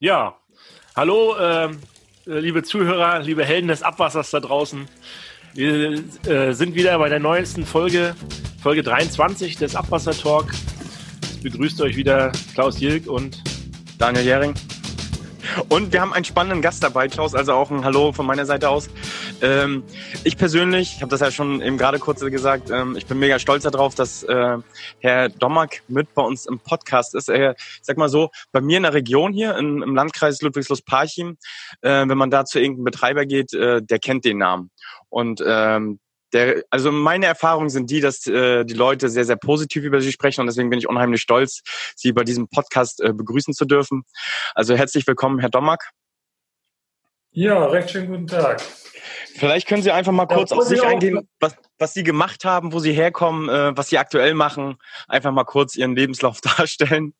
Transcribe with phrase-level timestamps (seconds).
[0.00, 0.36] Ja,
[0.94, 1.70] hallo, äh,
[2.24, 4.86] liebe Zuhörer, liebe Helden des Abwassers da draußen.
[5.54, 8.14] Wir äh, sind wieder bei der neuesten Folge,
[8.62, 10.52] Folge 23 des Abwasser Talk.
[11.22, 13.42] Es begrüßt euch wieder Klaus Jilk und
[13.98, 14.54] Daniel Jähring.
[15.68, 18.68] Und wir haben einen spannenden Gast dabei, Klaus, also auch ein Hallo von meiner Seite
[18.68, 18.88] aus.
[19.40, 19.82] Ähm,
[20.24, 23.38] ich persönlich, ich habe das ja schon eben gerade kurz gesagt, ähm, ich bin mega
[23.38, 24.58] stolz darauf, dass äh,
[25.00, 27.28] Herr Dommack mit bei uns im Podcast ist.
[27.28, 31.36] Er, ich sag mal so, bei mir in der Region hier, in, im Landkreis Ludwigslust-Parchim,
[31.82, 34.70] äh, wenn man da zu irgendeinem Betreiber geht, äh, der kennt den Namen.
[35.08, 36.00] Und ähm,
[36.32, 40.12] der, also meine Erfahrungen sind die, dass äh, die Leute sehr, sehr positiv über sie
[40.12, 41.62] sprechen und deswegen bin ich unheimlich stolz,
[41.96, 44.04] sie bei diesem Podcast äh, begrüßen zu dürfen.
[44.54, 45.90] Also herzlich willkommen, Herr Dommack.
[47.30, 48.62] Ja, recht schönen guten Tag.
[49.36, 52.80] Vielleicht können Sie einfach mal kurz auf sich eingehen, was, was Sie gemacht haben, wo
[52.80, 54.76] Sie herkommen, äh, was Sie aktuell machen.
[55.06, 57.14] Einfach mal kurz Ihren Lebenslauf darstellen.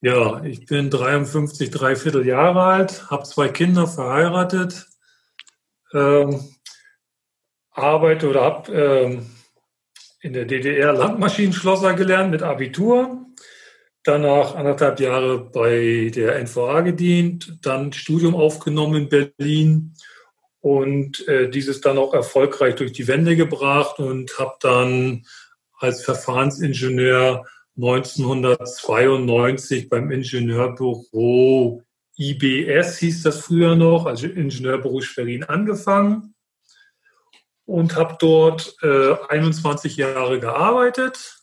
[0.00, 4.86] Ja, ich bin 53, dreiviertel Jahre alt, habe zwei Kinder, verheiratet,
[5.92, 6.54] ähm,
[7.78, 9.26] arbeite oder habe ähm,
[10.20, 13.26] in der DDR Landmaschinenschlosser gelernt mit Abitur,
[14.02, 19.94] danach anderthalb Jahre bei der NVA gedient, dann Studium aufgenommen in Berlin
[20.60, 25.24] und äh, dieses dann auch erfolgreich durch die Wände gebracht und habe dann
[25.78, 27.44] als Verfahrensingenieur
[27.76, 31.84] 1992 beim Ingenieurbüro
[32.16, 36.34] IBS hieß das früher noch, also Ingenieurbüro Schwerin angefangen
[37.68, 41.42] und habe dort äh, 21 Jahre gearbeitet.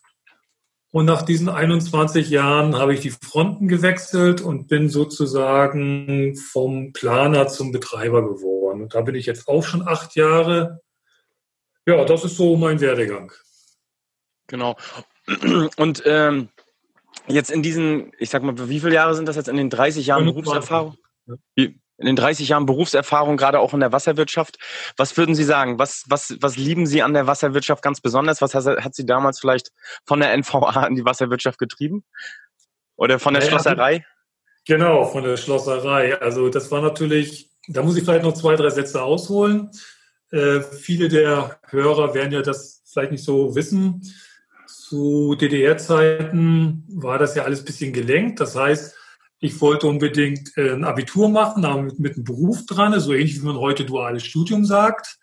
[0.90, 7.46] Und nach diesen 21 Jahren habe ich die Fronten gewechselt und bin sozusagen vom Planer
[7.46, 8.82] zum Betreiber geworden.
[8.82, 10.80] Und da bin ich jetzt auch schon acht Jahre.
[11.86, 13.30] Ja, das ist so mein Werdegang.
[14.48, 14.76] Genau.
[15.76, 16.48] Und ähm,
[17.28, 20.06] jetzt in diesen, ich sag mal, wie viele Jahre sind das jetzt in den 30
[20.06, 20.96] Jahren Berufserfahrung?
[21.54, 24.58] Wie, in den 30 Jahren Berufserfahrung, gerade auch in der Wasserwirtschaft.
[24.96, 25.78] Was würden Sie sagen?
[25.78, 28.42] Was, was, was lieben Sie an der Wasserwirtschaft ganz besonders?
[28.42, 29.72] Was hat, hat Sie damals vielleicht
[30.04, 32.04] von der NVA in die Wasserwirtschaft getrieben?
[32.96, 34.04] Oder von der ja, Schlosserei?
[34.66, 36.20] Genau, von der Schlosserei.
[36.20, 39.70] Also das war natürlich, da muss ich vielleicht noch zwei, drei Sätze ausholen.
[40.30, 44.02] Äh, viele der Hörer werden ja das vielleicht nicht so wissen.
[44.66, 48.40] Zu DDR-Zeiten war das ja alles ein bisschen gelenkt.
[48.40, 48.96] Das heißt,
[49.38, 53.46] ich wollte unbedingt äh, ein Abitur machen, damit mit einem Beruf dran, so ähnlich wie
[53.46, 55.18] man heute duales Studium sagt.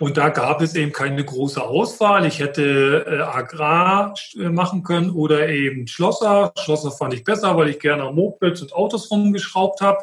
[0.00, 2.26] Und da gab es eben keine große Auswahl.
[2.26, 6.52] Ich hätte äh, Agrar äh, machen können oder eben Schlosser.
[6.58, 10.00] Schlosser fand ich besser, weil ich gerne Mopeds und Autos rumgeschraubt habe.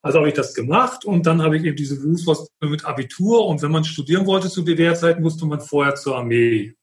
[0.00, 3.44] Also habe ich das gemacht und dann habe ich eben diese Berufsausbildung mit Abitur.
[3.46, 6.76] Und wenn man studieren wollte zu DDR-Zeiten, musste man vorher zur Armee.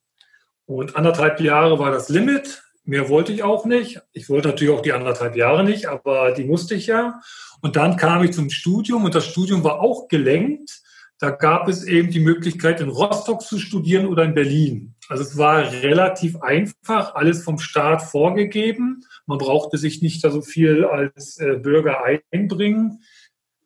[0.66, 2.65] Und anderthalb Jahre war das Limit.
[2.85, 4.01] Mehr wollte ich auch nicht.
[4.13, 7.19] Ich wollte natürlich auch die anderthalb Jahre nicht, aber die musste ich ja.
[7.62, 10.81] Und dann kam ich zum Studium und das Studium war auch gelenkt.
[11.18, 14.96] Da gab es eben die Möglichkeit, in Rostock zu studieren oder in Berlin.
[15.09, 19.03] Also es war relativ einfach, alles vom Staat vorgegeben.
[19.25, 23.02] Man brauchte sich nicht da so viel als äh, Bürger einbringen.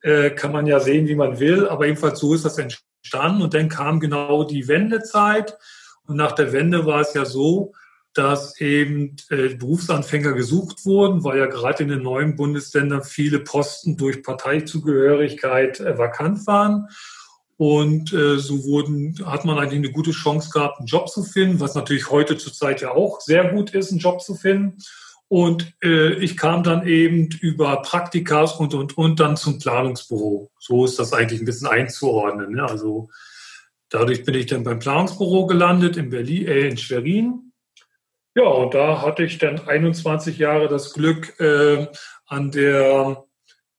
[0.01, 1.67] Äh, kann man ja sehen, wie man will.
[1.67, 3.41] Aber jedenfalls so ist das entstanden.
[3.41, 5.57] Und dann kam genau die Wendezeit.
[6.05, 7.73] Und nach der Wende war es ja so,
[8.13, 13.97] dass eben äh, Berufsanfänger gesucht wurden, weil ja gerade in den neuen Bundesländern viele Posten
[13.97, 16.87] durch Parteizugehörigkeit äh, vakant waren.
[17.57, 21.59] Und äh, so wurden, hat man eigentlich eine gute Chance gehabt, einen Job zu finden,
[21.59, 24.77] was natürlich heute zurzeit ja auch sehr gut ist, einen Job zu finden.
[25.27, 30.49] Und äh, ich kam dann eben über Praktikas und, und, und dann zum Planungsbüro.
[30.57, 32.53] So ist das eigentlich ein bisschen einzuordnen.
[32.53, 32.63] Ne?
[32.63, 33.09] Also
[33.89, 37.48] dadurch bin ich dann beim Planungsbüro gelandet in Berlin, äh, in Schwerin
[38.39, 41.87] ja, und da hatte ich dann 21 Jahre das Glück, äh,
[42.25, 43.25] an der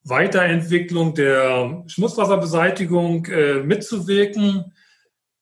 [0.04, 4.74] Weiterentwicklung der Schmutzwasserbeseitigung äh, mitzuwirken.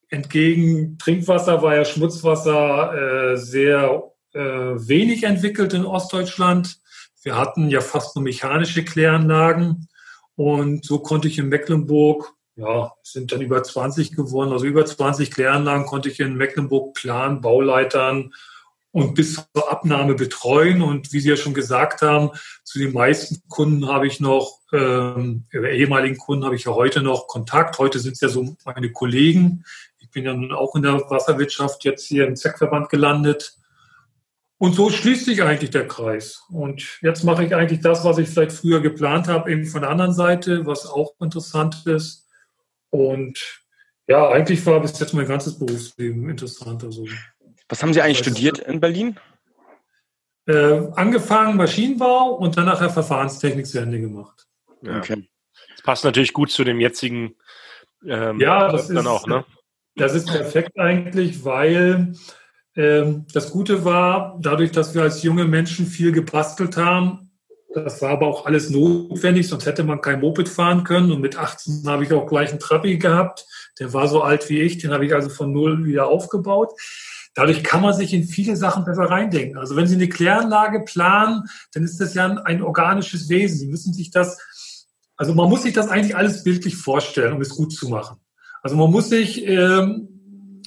[0.08, 6.78] Entgegen Trinkwasser war ja Schmutzwasser äh, sehr äh, wenig entwickelt in Ostdeutschland.
[7.22, 9.88] Wir hatten ja fast nur mechanische Kläranlagen.
[10.36, 15.32] Und so konnte ich in Mecklenburg, ja, sind dann über 20 geworden, also über 20
[15.32, 18.32] Kläranlagen konnte ich in Mecklenburg planen, Bauleitern
[18.90, 20.82] und bis zur Abnahme betreuen.
[20.82, 22.30] Und wie Sie ja schon gesagt haben,
[22.64, 27.26] zu den meisten Kunden habe ich noch, ähm, ehemaligen Kunden habe ich ja heute noch
[27.26, 27.78] Kontakt.
[27.78, 29.64] Heute sind es ja so meine Kollegen.
[29.98, 33.58] Ich bin ja nun auch in der Wasserwirtschaft jetzt hier im ZEC-Verband gelandet.
[34.60, 36.42] Und so schließt sich eigentlich der Kreis.
[36.50, 39.90] Und jetzt mache ich eigentlich das, was ich vielleicht früher geplant habe, eben von der
[39.90, 42.26] anderen Seite, was auch interessant ist.
[42.90, 43.62] Und
[44.08, 46.82] ja, eigentlich war bis jetzt mein ganzes Berufsleben interessant.
[46.82, 47.06] Also
[47.68, 49.18] was haben Sie eigentlich studiert in Berlin?
[50.46, 54.46] Äh, angefangen Maschinenbau und dann nachher Verfahrenstechnik zu Ende gemacht.
[54.82, 54.98] Ja.
[54.98, 55.28] Okay.
[55.72, 57.34] Das passt natürlich gut zu dem jetzigen
[58.06, 59.44] ähm, ja, das dann ist, auch, ne?
[59.96, 62.14] Das ist perfekt eigentlich, weil
[62.76, 67.28] ähm, das Gute war, dadurch, dass wir als junge Menschen viel gebastelt haben,
[67.74, 71.12] das war aber auch alles notwendig, sonst hätte man kein Moped fahren können.
[71.12, 73.46] Und mit 18 habe ich auch gleich einen Trabi gehabt.
[73.78, 76.72] Der war so alt wie ich, den habe ich also von null wieder aufgebaut.
[77.34, 79.58] Dadurch kann man sich in viele Sachen besser reindenken.
[79.58, 83.58] Also wenn Sie eine Kläranlage planen, dann ist das ja ein organisches Wesen.
[83.58, 84.38] Sie müssen sich das
[85.18, 88.20] also man muss sich das eigentlich alles bildlich vorstellen, um es gut zu machen.
[88.62, 90.62] Also man muss sich, ähm,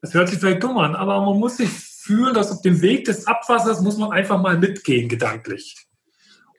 [0.00, 3.04] das hört sich vielleicht dumm an, aber man muss sich fühlen, dass auf dem Weg
[3.06, 5.76] des Abwassers muss man einfach mal mitgehen, gedanklich.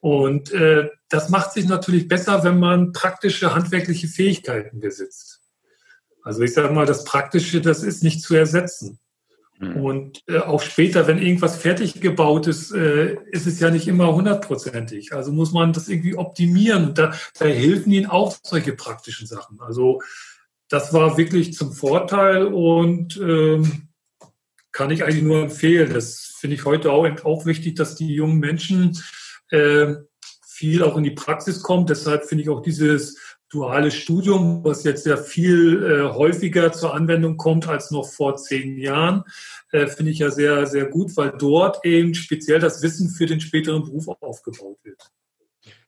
[0.01, 5.39] Und äh, das macht sich natürlich besser, wenn man praktische handwerkliche Fähigkeiten besitzt.
[6.23, 8.99] Also ich sage mal, das Praktische, das ist nicht zu ersetzen.
[9.59, 9.75] Mhm.
[9.75, 14.13] Und äh, auch später, wenn irgendwas fertig gebaut ist, äh, ist es ja nicht immer
[14.15, 15.13] hundertprozentig.
[15.13, 16.93] Also muss man das irgendwie optimieren.
[16.93, 19.59] Da, da helfen ihnen auch solche praktischen Sachen.
[19.59, 20.01] Also
[20.69, 23.89] das war wirklich zum Vorteil und ähm,
[24.71, 25.93] kann ich eigentlich nur empfehlen.
[25.93, 28.97] Das finde ich heute auch, auch wichtig, dass die jungen Menschen
[29.49, 29.95] äh,
[30.47, 31.85] viel auch in die Praxis kommen.
[31.85, 33.17] Deshalb finde ich auch dieses
[33.49, 38.77] duales Studium, was jetzt ja viel äh, häufiger zur Anwendung kommt als noch vor zehn
[38.77, 39.23] Jahren,
[39.71, 43.41] äh, finde ich ja sehr, sehr gut, weil dort eben speziell das Wissen für den
[43.41, 45.01] späteren Beruf aufgebaut wird.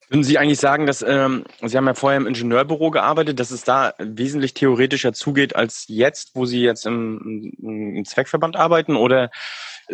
[0.09, 3.63] Würden Sie eigentlich sagen, dass ähm, Sie haben ja vorher im Ingenieurbüro gearbeitet, dass es
[3.63, 9.31] da wesentlich theoretischer zugeht als jetzt, wo Sie jetzt im, im Zweckverband arbeiten, oder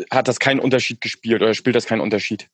[0.09, 2.49] hat das keinen Unterschied gespielt oder spielt das keinen Unterschied?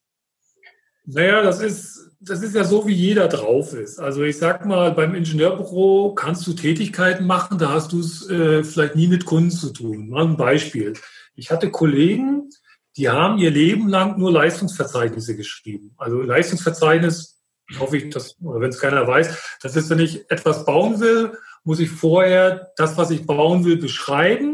[1.05, 3.99] Naja, das ist, das ist ja so, wie jeder drauf ist.
[3.99, 8.63] Also ich sag mal, beim Ingenieurbüro kannst du Tätigkeiten machen, da hast du es äh,
[8.63, 10.09] vielleicht nie mit Kunden zu tun.
[10.09, 10.93] Mal ein Beispiel.
[11.35, 12.49] Ich hatte Kollegen,
[12.95, 15.93] die haben ihr Leben lang nur Leistungsverzeichnisse geschrieben.
[15.97, 17.41] Also Leistungsverzeichnis,
[17.79, 21.37] hoffe ich, dass, oder wenn es keiner weiß, das ist, wenn ich etwas bauen will,
[21.63, 24.52] muss ich vorher das, was ich bauen will, beschreiben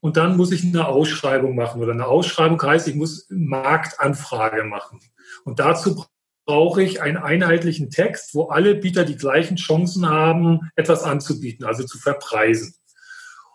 [0.00, 1.82] und dann muss ich eine Ausschreibung machen.
[1.82, 5.00] Oder eine Ausschreibung heißt, ich muss Marktanfrage machen.
[5.44, 6.04] Und dazu
[6.44, 11.84] brauche ich einen einheitlichen Text, wo alle Bieter die gleichen Chancen haben, etwas anzubieten, also
[11.84, 12.74] zu verpreisen.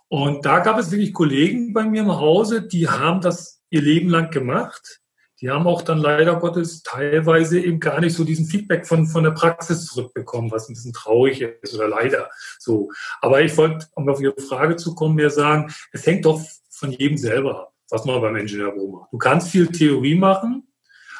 [0.10, 4.10] Und da gab es wirklich Kollegen bei mir im Hause, die haben das ihr Leben
[4.10, 5.01] lang gemacht.
[5.42, 9.24] Die haben auch dann leider Gottes teilweise eben gar nicht so diesen Feedback von, von
[9.24, 12.30] der Praxis zurückbekommen, was ein bisschen traurig ist oder leider
[12.60, 12.92] so.
[13.22, 16.40] Aber ich wollte, um auf Ihre Frage zu kommen, mehr sagen, es hängt doch
[16.70, 19.14] von jedem selber ab, was man beim Ingenieurbüro macht.
[19.14, 20.68] Du kannst viel Theorie machen,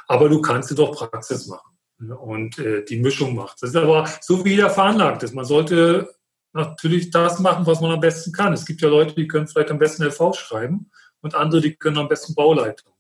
[0.08, 3.62] aber du kannst doch Praxis machen ne, und äh, die Mischung macht.
[3.62, 5.34] Das ist aber so wie der veranlagt ist.
[5.34, 6.14] Man sollte
[6.54, 8.54] natürlich das machen, was man am besten kann.
[8.54, 10.92] Es gibt ja Leute, die können vielleicht am besten LV schreiben
[11.22, 12.91] und andere, die können am besten Bauleitung.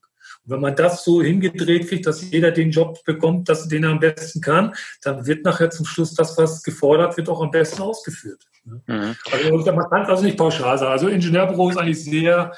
[0.44, 3.92] Und wenn man das so hingedreht kriegt, dass jeder den Job bekommt, dass, den er
[3.92, 4.74] am besten kann,
[5.04, 8.44] dann wird nachher zum Schluss das, was gefordert wird, auch am besten ausgeführt.
[8.64, 9.16] Mhm.
[9.32, 10.92] Also man kann es also nicht pauschal sagen.
[10.92, 12.52] Also Ingenieurbüro ist eigentlich sehr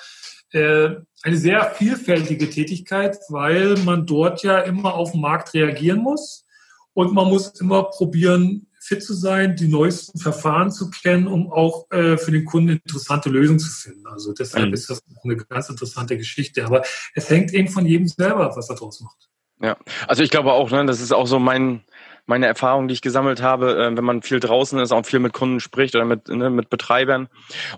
[0.53, 6.45] äh, eine sehr vielfältige Tätigkeit, weil man dort ja immer auf den Markt reagieren muss
[6.93, 11.89] und man muss immer probieren, fit zu sein, die neuesten Verfahren zu kennen, um auch
[11.91, 14.05] äh, für den Kunden interessante Lösungen zu finden.
[14.07, 14.73] Also deshalb mhm.
[14.73, 16.65] ist das eine ganz interessante Geschichte.
[16.65, 16.83] Aber
[17.15, 19.29] es hängt eben von jedem selber ab, was er draus macht.
[19.61, 19.77] Ja,
[20.07, 21.83] also ich glaube auch, ne, das ist auch so mein,
[22.25, 25.33] meine Erfahrung, die ich gesammelt habe, äh, wenn man viel draußen ist, auch viel mit
[25.33, 27.27] Kunden spricht oder mit, ne, mit Betreibern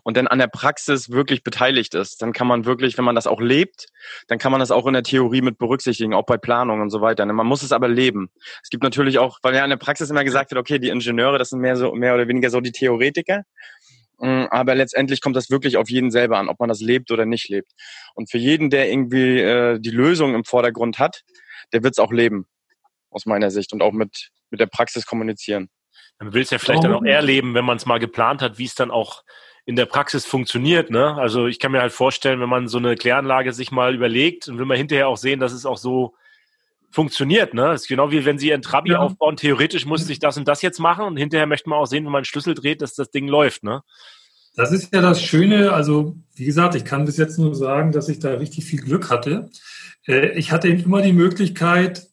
[0.03, 3.27] und dann an der Praxis wirklich beteiligt ist, dann kann man wirklich, wenn man das
[3.27, 3.87] auch lebt,
[4.27, 7.01] dann kann man das auch in der Theorie mit berücksichtigen, auch bei Planung und so
[7.01, 7.25] weiter.
[7.25, 7.33] Ne?
[7.33, 8.29] Man muss es aber leben.
[8.61, 11.39] Es gibt natürlich auch, weil ja in der Praxis immer gesagt wird, okay, die Ingenieure,
[11.39, 13.43] das sind mehr so, mehr oder weniger so die Theoretiker.
[14.19, 17.25] Mm, aber letztendlich kommt das wirklich auf jeden selber an, ob man das lebt oder
[17.25, 17.71] nicht lebt.
[18.13, 21.23] Und für jeden, der irgendwie äh, die Lösung im Vordergrund hat,
[21.73, 22.45] der wird es auch leben
[23.15, 25.69] aus meiner Sicht und auch mit, mit der Praxis kommunizieren.
[26.19, 26.83] Man will es ja vielleicht oh.
[26.83, 29.23] dann auch erleben, wenn man es mal geplant hat, wie es dann auch
[29.65, 30.91] in der Praxis funktioniert.
[30.91, 31.15] Ne?
[31.15, 34.59] Also ich kann mir halt vorstellen, wenn man so eine Kläranlage sich mal überlegt und
[34.59, 36.13] will man hinterher auch sehen, dass es auch so
[36.91, 37.53] funktioniert.
[37.53, 37.63] Ne?
[37.63, 38.99] Das ist genau wie wenn Sie ein Trabi ja.
[38.99, 42.05] aufbauen, theoretisch muss ich das und das jetzt machen und hinterher möchte man auch sehen,
[42.05, 43.63] wenn man einen Schlüssel dreht, dass das Ding läuft.
[43.63, 43.81] Ne?
[44.55, 45.73] Das ist ja das Schöne.
[45.73, 49.09] Also wie gesagt, ich kann bis jetzt nur sagen, dass ich da richtig viel Glück
[49.09, 49.49] hatte.
[50.07, 52.07] Äh, ich hatte immer die Möglichkeit,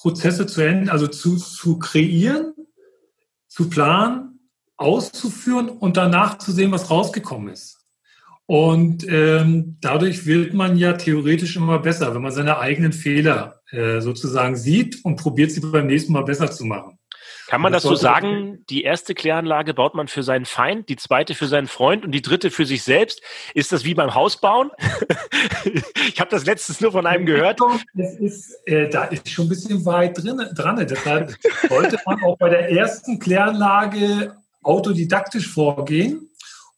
[0.00, 2.52] Prozesse zu enden, also zu, zu kreieren,
[3.48, 7.78] zu planen, auszuführen und danach zu sehen, was rausgekommen ist.
[8.44, 14.00] Und ähm, dadurch wird man ja theoretisch immer besser, wenn man seine eigenen Fehler äh,
[14.00, 16.98] sozusagen sieht und probiert sie beim nächsten Mal besser zu machen.
[17.46, 18.64] Kann man das, das so sagen?
[18.70, 22.22] Die erste Kläranlage baut man für seinen Feind, die zweite für seinen Freund und die
[22.22, 23.22] dritte für sich selbst.
[23.54, 24.70] Ist das wie beim Hausbauen?
[26.08, 27.60] ich habe das letztens nur von einem gehört.
[27.94, 30.84] Das ist, äh, da ist schon ein bisschen weit drin, dran.
[30.86, 31.34] Deshalb
[31.68, 36.28] sollte man auch bei der ersten Kläranlage autodidaktisch vorgehen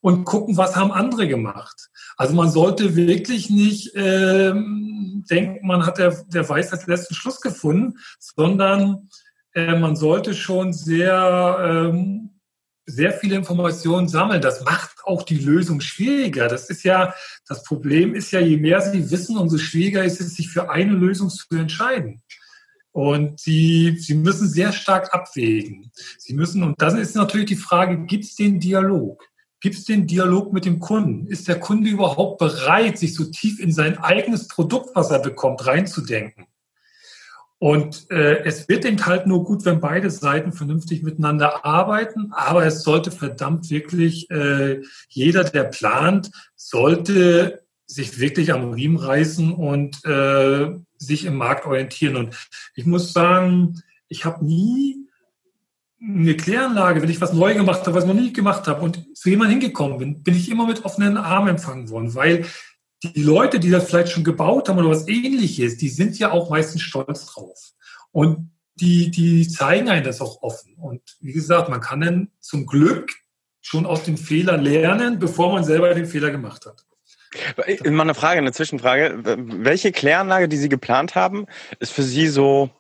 [0.01, 1.89] und gucken, was haben andere gemacht.
[2.17, 7.99] Also man sollte wirklich nicht ähm, denken, man hat der, der Weisheit letzten Schluss gefunden,
[8.19, 9.09] sondern
[9.55, 12.41] äh, man sollte schon sehr, ähm,
[12.87, 14.41] sehr viele Informationen sammeln.
[14.41, 16.49] Das macht auch die Lösung schwieriger.
[16.49, 17.15] Das ist ja,
[17.47, 20.93] das Problem ist ja, je mehr Sie wissen, umso schwieriger ist es, sich für eine
[20.93, 22.23] Lösung zu entscheiden.
[22.91, 25.93] Und sie, sie müssen sehr stark abwägen.
[26.19, 29.23] Sie müssen, und das ist natürlich die Frage, gibt es den Dialog?
[29.61, 31.29] Gibt es den Dialog mit dem Kunden?
[31.29, 35.65] Ist der Kunde überhaupt bereit, sich so tief in sein eigenes Produkt, was er bekommt,
[35.65, 36.48] reinzudenken?
[37.59, 42.65] Und äh, es wird eben halt nur gut, wenn beide Seiten vernünftig miteinander arbeiten, aber
[42.65, 50.05] es sollte verdammt wirklich, äh, jeder, der plant, sollte sich wirklich am Riemen reißen und
[50.05, 52.17] äh, sich im Markt orientieren.
[52.17, 52.37] Und
[52.75, 55.09] ich muss sagen, ich habe nie
[56.01, 59.05] eine Kläranlage, wenn ich was neu gemacht habe, was ich noch nie gemacht habe und
[59.17, 62.45] zu jemandem hingekommen bin, bin ich immer mit offenen Armen empfangen worden, weil
[63.03, 66.51] die Leute, die das vielleicht schon gebaut haben oder was ähnliches, die sind ja auch
[66.51, 67.73] meistens stolz drauf.
[68.11, 70.75] Und die, die zeigen einen das auch offen.
[70.77, 73.13] Und wie gesagt, man kann dann zum Glück
[73.61, 76.85] schon aus dem Fehler lernen, bevor man selber den Fehler gemacht hat.
[77.85, 79.23] Mal eine Frage, eine Zwischenfrage.
[79.25, 81.47] Welche Kläranlage, die Sie geplant haben,
[81.79, 82.71] ist für Sie so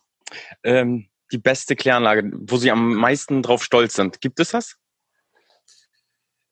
[0.62, 4.20] ähm, die beste Kläranlage, wo Sie am meisten drauf stolz sind?
[4.20, 4.76] Gibt es das?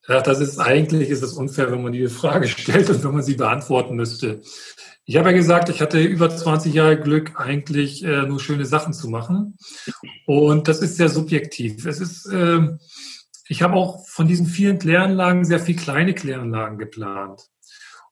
[0.09, 3.23] Ja, das ist eigentlich ist es unfair, wenn man diese Frage stellt und wenn man
[3.23, 4.41] sie beantworten müsste.
[5.05, 8.93] Ich habe ja gesagt, ich hatte über 20 Jahre Glück, eigentlich äh, nur schöne Sachen
[8.93, 9.57] zu machen.
[10.27, 11.87] Und das ist sehr subjektiv.
[11.87, 12.77] Es ist, äh,
[13.49, 17.43] ich habe auch von diesen vielen Kläranlagen sehr viele kleine Kläranlagen geplant.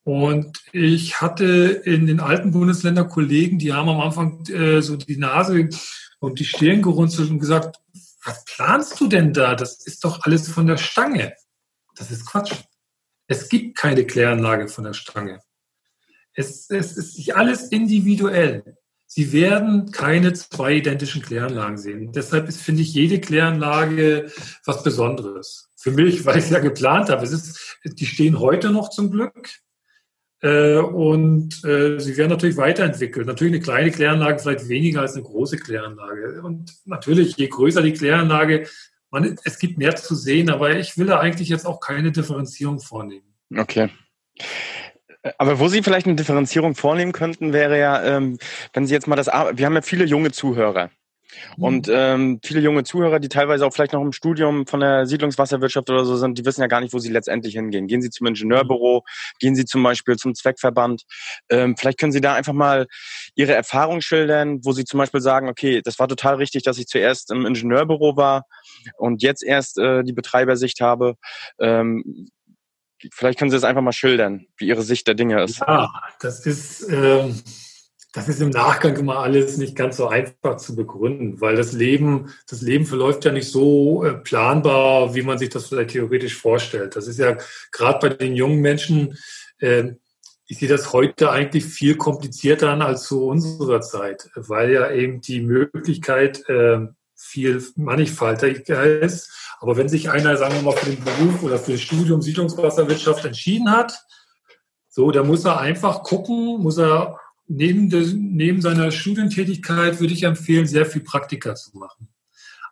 [0.04, 5.16] Und ich hatte in den alten Bundesländern Kollegen, die haben am Anfang äh, so die
[5.16, 5.68] Nase
[6.20, 7.80] und die Stirn gerunzelt und gesagt,
[8.24, 9.54] was planst du denn da?
[9.54, 11.34] Das ist doch alles von der Stange.
[11.96, 12.52] Das ist Quatsch.
[13.26, 15.40] Es gibt keine Kläranlage von der Stange.
[16.34, 18.76] Es, es ist alles individuell.
[19.06, 22.12] Sie werden keine zwei identischen Kläranlagen sehen.
[22.12, 24.32] Deshalb ist, finde ich, jede Kläranlage
[24.64, 25.70] was Besonderes.
[25.76, 27.24] Für mich, weil ich es ja geplant habe.
[27.24, 29.50] Es ist, die stehen heute noch zum Glück.
[30.40, 33.26] Äh, und äh, sie werden natürlich weiterentwickelt.
[33.26, 36.42] Natürlich eine kleine Kläranlage vielleicht weniger als eine große Kläranlage.
[36.42, 38.66] Und natürlich, je größer die Kläranlage,
[39.14, 42.80] man, es gibt mehr zu sehen, aber ich will da eigentlich jetzt auch keine Differenzierung
[42.80, 43.32] vornehmen.
[43.56, 43.88] Okay.
[45.38, 48.38] Aber wo Sie vielleicht eine Differenzierung vornehmen könnten, wäre ja, ähm,
[48.72, 50.90] wenn Sie jetzt mal das, wir haben ja viele junge Zuhörer.
[51.56, 51.64] Mhm.
[51.64, 55.90] Und ähm, viele junge Zuhörer, die teilweise auch vielleicht noch im Studium von der Siedlungswasserwirtschaft
[55.90, 57.86] oder so sind, die wissen ja gar nicht, wo sie letztendlich hingehen.
[57.86, 59.04] Gehen sie zum Ingenieurbüro,
[59.38, 61.02] gehen sie zum Beispiel zum Zweckverband.
[61.50, 62.86] Ähm, vielleicht können Sie da einfach mal
[63.34, 66.86] Ihre Erfahrung schildern, wo Sie zum Beispiel sagen, okay, das war total richtig, dass ich
[66.86, 68.44] zuerst im Ingenieurbüro war
[68.96, 71.14] und jetzt erst äh, die Betreibersicht habe.
[71.58, 72.28] Ähm,
[73.12, 75.60] vielleicht können Sie das einfach mal schildern, wie Ihre Sicht der Dinge ist.
[75.60, 76.88] Ja, das ist...
[76.90, 77.42] Ähm
[78.14, 82.32] das ist im Nachgang immer alles nicht ganz so einfach zu begründen, weil das Leben,
[82.48, 86.94] das Leben verläuft ja nicht so äh, planbar, wie man sich das vielleicht theoretisch vorstellt.
[86.94, 87.36] Das ist ja
[87.72, 89.18] gerade bei den jungen Menschen,
[89.58, 89.94] äh,
[90.46, 95.20] ich sehe das heute eigentlich viel komplizierter an als zu unserer Zeit, weil ja eben
[95.20, 99.32] die Möglichkeit äh, viel mannigfaltiger ist.
[99.58, 103.24] Aber wenn sich einer, sagen wir mal, für den Beruf oder für das Studium Siedlungswasserwirtschaft
[103.24, 103.98] entschieden hat,
[104.88, 110.22] so, da muss er einfach gucken, muss er neben, des, neben seiner Studientätigkeit würde ich
[110.22, 112.08] empfehlen, sehr viel Praktika zu machen.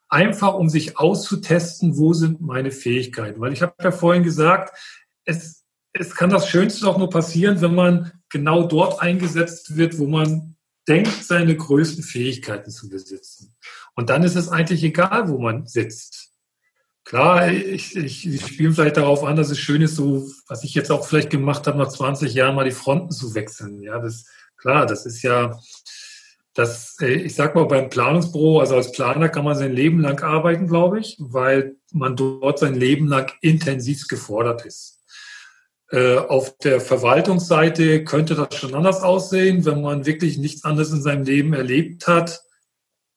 [0.08, 3.40] Einfach, um sich auszutesten, wo sind meine Fähigkeiten.
[3.40, 4.76] Weil ich habe ja vorhin gesagt,
[5.24, 10.06] es, es kann das Schönste auch nur passieren, wenn man genau dort eingesetzt wird, wo
[10.06, 10.56] man
[10.88, 13.54] denkt, seine größten Fähigkeiten zu besitzen.
[13.94, 16.30] Und dann ist es eigentlich egal, wo man sitzt.
[17.04, 20.74] Klar, ich, ich, ich spiele vielleicht darauf an, dass es schön ist, so, was ich
[20.74, 23.82] jetzt auch vielleicht gemacht habe, nach 20 Jahren mal die Fronten zu wechseln.
[23.82, 24.24] Ja, das,
[24.62, 25.58] Klar, das ist ja,
[26.54, 30.22] das, äh, ich sag mal, beim Planungsbüro, also als Planer kann man sein Leben lang
[30.22, 35.00] arbeiten, glaube ich, weil man dort sein Leben lang intensiv gefordert ist.
[35.90, 39.66] Äh, auf der Verwaltungsseite könnte das schon anders aussehen.
[39.66, 42.42] Wenn man wirklich nichts anderes in seinem Leben erlebt hat,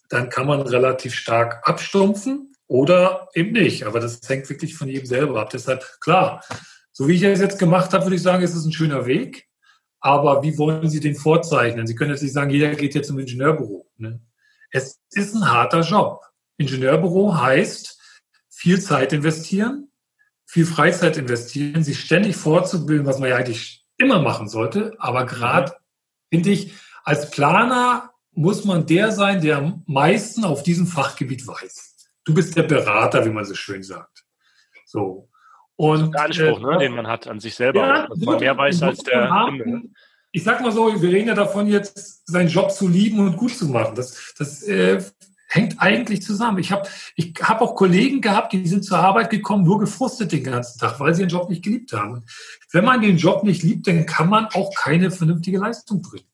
[0.10, 3.86] dann kann man relativ stark abstumpfen oder eben nicht.
[3.86, 5.52] Aber das hängt wirklich von jedem selber ab.
[5.52, 6.44] Deshalb, klar,
[6.92, 9.48] so wie ich es jetzt gemacht habe, würde ich sagen, ist es ein schöner Weg.
[10.00, 11.88] Aber wie wollen Sie den vorzeichnen?
[11.88, 13.88] Sie können jetzt nicht sagen, jeder geht jetzt zum Ingenieurbüro.
[13.98, 14.22] Ne?
[14.72, 16.22] Es ist ein harter Job.
[16.58, 18.00] Ingenieurbüro heißt
[18.50, 19.92] viel Zeit investieren,
[20.46, 24.94] viel Freizeit investieren, sich ständig fortzubilden, was man ja eigentlich immer machen sollte.
[25.00, 25.76] Aber gerade
[26.30, 26.74] finde ich,
[27.04, 31.96] als Planer muss man der sein, der am meisten auf diesem Fachgebiet weiß.
[32.26, 34.26] Du bist der Berater, wie man so schön sagt.
[34.86, 35.30] So.
[35.78, 38.58] Und, der Anspruch, äh, ne, den man hat an sich selber, ja, dass man mehr
[38.58, 39.90] weiß als der Kunde.
[40.32, 43.56] Ich sag mal so, wir reden ja davon, jetzt seinen Job zu lieben und gut
[43.56, 43.96] zu machen.
[43.96, 45.02] Das, das äh,
[45.48, 46.60] hängt eigentlich zusammen.
[46.60, 50.44] Ich habe ich hab auch Kollegen gehabt, die sind zur Arbeit gekommen, nur gefrustet den
[50.44, 52.26] ganzen Tag, weil sie den Job nicht geliebt haben.
[52.72, 56.28] wenn man den Job nicht liebt, dann kann man auch keine vernünftige Leistung bringen.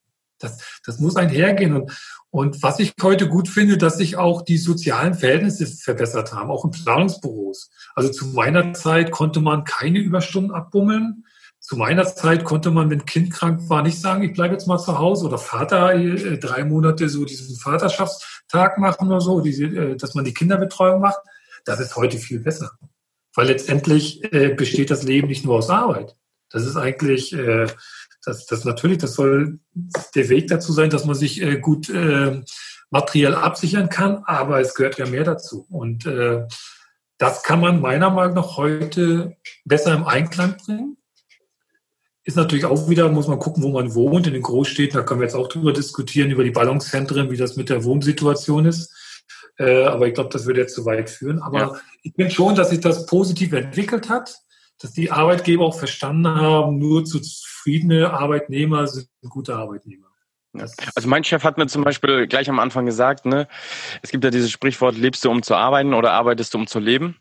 [0.43, 1.74] Das, das muss einhergehen.
[1.74, 1.91] Und,
[2.29, 6.65] und was ich heute gut finde, dass sich auch die sozialen Verhältnisse verbessert haben, auch
[6.65, 7.69] in Planungsbüros.
[7.95, 11.25] Also zu meiner Zeit konnte man keine Überstunden abbummeln.
[11.60, 14.79] Zu meiner Zeit konnte man, wenn Kind krank war, nicht sagen, ich bleibe jetzt mal
[14.79, 19.95] zu Hause oder Vater äh, drei Monate so diesen Vaterschaftstag machen oder so, diese, äh,
[19.95, 21.19] dass man die Kinderbetreuung macht.
[21.65, 22.71] Das ist heute viel besser.
[23.36, 26.15] Weil letztendlich äh, besteht das Leben nicht nur aus Arbeit.
[26.50, 27.67] Das ist eigentlich, äh,
[28.24, 29.60] das, das natürlich, das soll
[30.16, 32.42] der Weg dazu sein, dass man sich äh, gut äh,
[32.90, 35.66] materiell absichern kann, aber es gehört ja mehr dazu.
[35.70, 36.46] Und äh,
[37.18, 40.98] das kann man meiner Meinung nach heute besser im Einklang bringen.
[42.24, 44.28] Ist natürlich auch wieder, muss man gucken, wo man wohnt.
[44.28, 47.56] In den Großstädten, da können wir jetzt auch drüber diskutieren, über die Ballungszentren, wie das
[47.56, 48.94] mit der Wohnsituation ist.
[49.58, 51.42] Äh, aber ich glaube, das würde jetzt zu weit führen.
[51.42, 51.80] Aber ja.
[52.04, 54.40] ich bin schon, dass sich das positiv entwickelt hat,
[54.80, 57.06] dass die Arbeitgeber auch verstanden haben, nur
[57.62, 60.08] zufriedene Arbeitnehmer sind gute Arbeitnehmer.
[60.96, 63.48] Also mein Chef hat mir zum Beispiel gleich am Anfang gesagt, ne,
[64.01, 66.80] es gibt ja dieses Sprichwort, lebst du um zu arbeiten oder arbeitest du um zu
[66.80, 67.18] leben?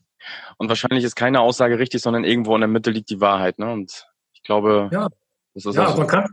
[0.58, 3.58] Und wahrscheinlich ist keine Aussage richtig, sondern irgendwo in der Mitte liegt die Wahrheit.
[3.58, 3.72] Ne?
[3.72, 5.08] Und ich glaube, ja,
[5.54, 5.98] das ist ja, auch so.
[5.98, 6.26] man kann.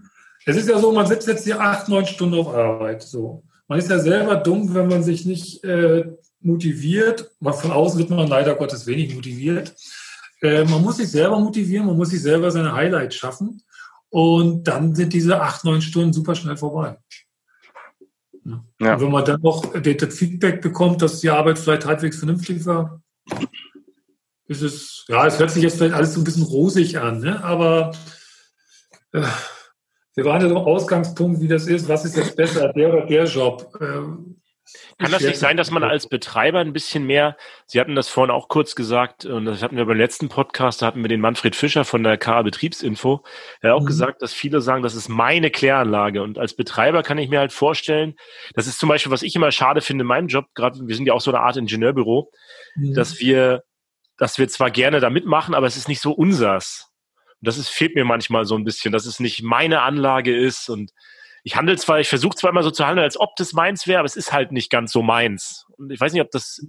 [0.45, 3.03] Es ist ja so, man sitzt jetzt hier acht, neun Stunden auf Arbeit.
[3.03, 6.05] So, man ist ja selber dumm, wenn man sich nicht äh,
[6.39, 7.31] motiviert.
[7.41, 9.75] Von außen wird man leider Gottes wenig motiviert.
[10.41, 13.61] Äh, man muss sich selber motivieren, man muss sich selber seine Highlights schaffen.
[14.09, 16.97] Und dann sind diese acht, neun Stunden super schnell vorbei.
[18.79, 18.93] Ja.
[18.93, 23.01] Und wenn man dann noch das Feedback bekommt, dass die Arbeit vielleicht halbwegs vernünftig war,
[24.47, 27.43] ist es, ja, es hört sich jetzt vielleicht alles so ein bisschen rosig an, ne?
[27.43, 27.91] aber
[29.11, 29.23] äh,
[30.15, 33.25] wir waren ja so Ausgangspunkt, wie das ist, was ist jetzt besser, der oder der
[33.25, 33.75] Job.
[33.79, 34.01] Äh,
[34.97, 38.31] kann das nicht sein, dass man als Betreiber ein bisschen mehr, Sie hatten das vorhin
[38.31, 41.55] auch kurz gesagt, und das hatten wir beim letzten Podcast, da hatten wir den Manfred
[41.55, 43.23] Fischer von der KA Betriebsinfo,
[43.61, 43.87] der hat auch mhm.
[43.87, 46.21] gesagt, dass viele sagen, das ist meine Kläranlage.
[46.23, 48.15] Und als Betreiber kann ich mir halt vorstellen,
[48.53, 51.05] das ist zum Beispiel, was ich immer schade finde in meinem Job, gerade wir sind
[51.05, 52.31] ja auch so eine Art Ingenieurbüro,
[52.75, 52.93] mhm.
[52.93, 53.63] dass wir
[54.17, 56.89] dass wir zwar gerne da mitmachen, aber es ist nicht so unsers.
[57.39, 60.69] Und das ist, fehlt mir manchmal so ein bisschen, dass es nicht meine Anlage ist.
[60.69, 60.91] Und
[61.47, 63.99] ich handle zwar, ich versuche zwar immer so zu handeln, als ob das meins wäre,
[63.99, 65.65] aber es ist halt nicht ganz so meins.
[65.77, 66.61] Und ich weiß nicht, ob das,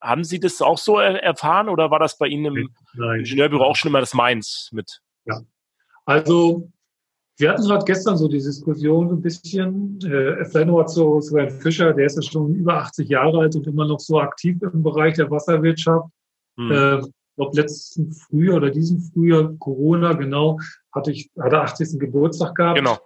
[0.00, 3.18] haben Sie das auch so erfahren oder war das bei Ihnen im Nein.
[3.18, 5.02] Ingenieurbüro auch schon immer das meins mit?
[5.26, 5.42] Ja.
[6.06, 6.72] Also,
[7.36, 10.00] wir hatten gerade gestern so die Diskussion ein bisschen.
[10.00, 13.66] Äh, vielleicht noch zu Sven Fischer, der ist ja schon über 80 Jahre alt und
[13.66, 16.08] immer noch so aktiv im Bereich der Wasserwirtschaft.
[16.56, 16.70] Hm.
[16.70, 20.58] Äh, ich glaube, letzten Frühjahr oder diesen Frühjahr, Corona, genau,
[20.90, 22.00] hatte ich, hatte 80.
[22.00, 22.78] Geburtstag gehabt.
[22.78, 22.98] Genau.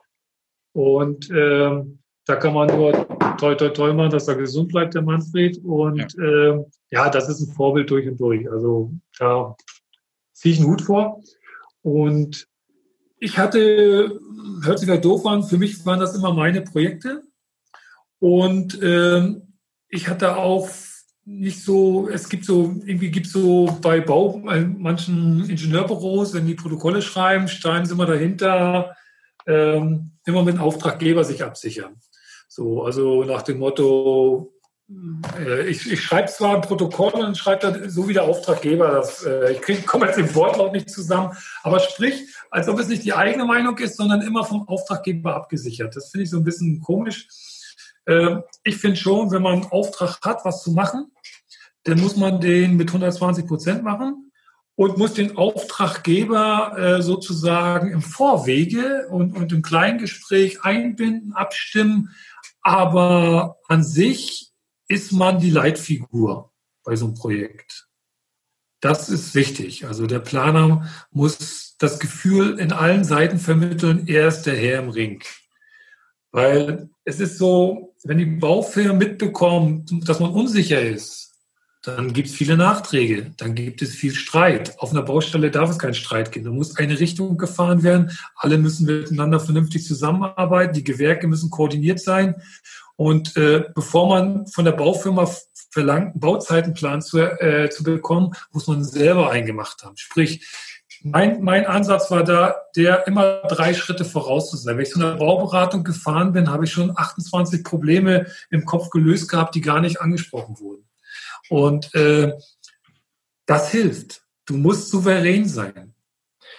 [0.76, 1.84] Und äh,
[2.26, 2.92] da kann man nur
[3.38, 5.56] toi, toi, toi machen, dass er gesund bleibt, der Manfred.
[5.64, 8.46] Und ja, äh, ja das ist ein Vorbild durch und durch.
[8.50, 9.56] Also da
[10.34, 11.22] ziehe ich einen Hut vor.
[11.80, 12.46] Und
[13.18, 14.20] ich hatte,
[14.64, 17.22] hört sich ja doof an, für mich waren das immer meine Projekte.
[18.18, 19.34] Und äh,
[19.88, 20.68] ich hatte auch
[21.24, 26.46] nicht so, es gibt so, irgendwie gibt es so bei Bau, bei manchen Ingenieurbüros, wenn
[26.46, 28.94] die Protokolle schreiben, schreiben sie immer dahinter,
[29.46, 31.96] ähm, immer mit dem Auftraggeber sich absichern.
[32.48, 34.52] So, also nach dem Motto,
[35.38, 39.24] äh, ich, ich schreibe zwar ein Protokoll und schreibe dann so wie der Auftraggeber das,
[39.24, 43.12] äh, ich komme jetzt im Wortlaut nicht zusammen, aber sprich, als ob es nicht die
[43.12, 45.96] eigene Meinung ist, sondern immer vom Auftraggeber abgesichert.
[45.96, 47.28] Das finde ich so ein bisschen komisch.
[48.06, 51.12] Äh, ich finde schon, wenn man einen Auftrag hat, was zu machen,
[51.84, 54.25] dann muss man den mit 120 Prozent machen
[54.76, 62.10] und muss den Auftraggeber äh, sozusagen im Vorwege und, und im Kleingespräch einbinden, abstimmen.
[62.60, 64.52] Aber an sich
[64.86, 66.52] ist man die Leitfigur
[66.84, 67.88] bei so einem Projekt.
[68.80, 69.86] Das ist wichtig.
[69.86, 74.90] Also der Planer muss das Gefühl in allen Seiten vermitteln, er ist der Herr im
[74.90, 75.22] Ring.
[76.32, 81.35] Weil es ist so, wenn die Baufirmen mitbekommen, dass man unsicher ist,
[81.86, 84.78] dann gibt es viele Nachträge, dann gibt es viel Streit.
[84.80, 86.46] Auf einer Baustelle darf es keinen Streit geben.
[86.46, 88.10] Da muss eine Richtung gefahren werden.
[88.34, 90.74] Alle müssen miteinander vernünftig zusammenarbeiten.
[90.74, 92.42] Die Gewerke müssen koordiniert sein.
[92.96, 95.30] Und äh, bevor man von der Baufirma
[95.70, 99.96] verlangt, einen Bauzeitenplan zu, äh, zu bekommen, muss man selber eingemacht haben.
[99.96, 100.44] Sprich,
[101.04, 104.76] mein, mein Ansatz war da, der immer drei Schritte voraus zu sein.
[104.76, 109.28] Wenn ich zu einer Bauberatung gefahren bin, habe ich schon 28 Probleme im Kopf gelöst
[109.28, 110.84] gehabt, die gar nicht angesprochen wurden.
[111.48, 112.32] Und äh,
[113.46, 114.22] das hilft.
[114.46, 115.94] Du musst souverän sein,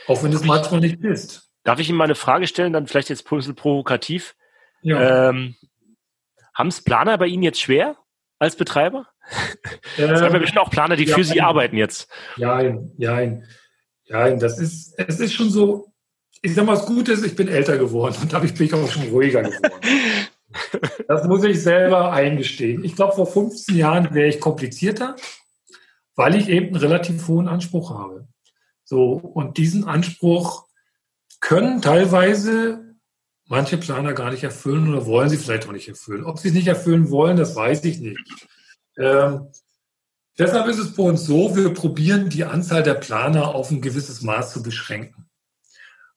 [0.07, 1.49] auch wenn du es manchmal nicht bist.
[1.63, 4.35] Darf ich Ihnen mal eine Frage stellen, dann vielleicht jetzt ein bisschen provokativ?
[4.81, 5.29] Ja.
[5.29, 5.55] Ähm,
[6.53, 7.97] Haben es Planer bei Ihnen jetzt schwer
[8.39, 9.07] als Betreiber?
[9.97, 12.09] Ähm, es gibt ja bestimmt auch Planer, die ja, für Sie arbeiten jetzt.
[12.37, 12.61] Ja,
[12.97, 13.21] ja,
[14.09, 15.93] ja, das ist, es ist schon so,
[16.41, 18.89] ich sag mal, das Gute ist, ich bin älter geworden und dadurch bin ich auch
[18.89, 19.71] schon ruhiger geworden.
[21.07, 22.83] das muss ich selber eingestehen.
[22.83, 25.15] Ich glaube, vor 15 Jahren wäre ich komplizierter,
[26.15, 28.27] weil ich eben einen relativ hohen Anspruch habe.
[28.83, 30.65] So, und diesen Anspruch
[31.39, 32.95] können teilweise
[33.45, 36.25] manche Planer gar nicht erfüllen oder wollen sie vielleicht auch nicht erfüllen.
[36.25, 38.47] Ob sie es nicht erfüllen wollen, das weiß ich nicht.
[38.97, 39.47] Ähm,
[40.37, 44.21] Deshalb ist es bei uns so, wir probieren die Anzahl der Planer auf ein gewisses
[44.21, 45.26] Maß zu beschränken.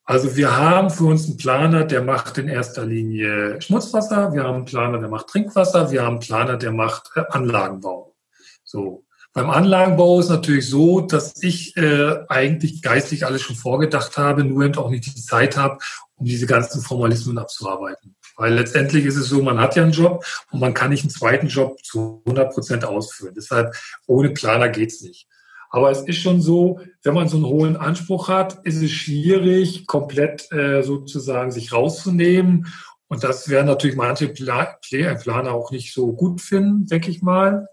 [0.04, 4.56] Also wir haben für uns einen Planer, der macht in erster Linie Schmutzwasser, wir haben
[4.56, 8.16] einen Planer, der macht Trinkwasser, wir haben einen Planer, der macht äh, Anlagenbau.
[8.64, 9.04] So.
[9.32, 14.64] Beim Anlagenbau ist natürlich so, dass ich äh, eigentlich geistlich alles schon vorgedacht habe, nur
[14.64, 15.78] eben auch nicht die Zeit habe,
[16.16, 18.16] um diese ganzen Formalismen abzuarbeiten.
[18.36, 21.10] Weil letztendlich ist es so, man hat ja einen Job und man kann nicht einen
[21.10, 23.34] zweiten Job zu 100 Prozent ausführen.
[23.36, 25.28] Deshalb ohne Planer geht's nicht.
[25.70, 29.86] Aber es ist schon so, wenn man so einen hohen Anspruch hat, ist es schwierig,
[29.86, 32.66] komplett äh, sozusagen sich rauszunehmen.
[33.06, 37.68] Und das werden natürlich manche Pla Planer auch nicht so gut finden, denke ich mal.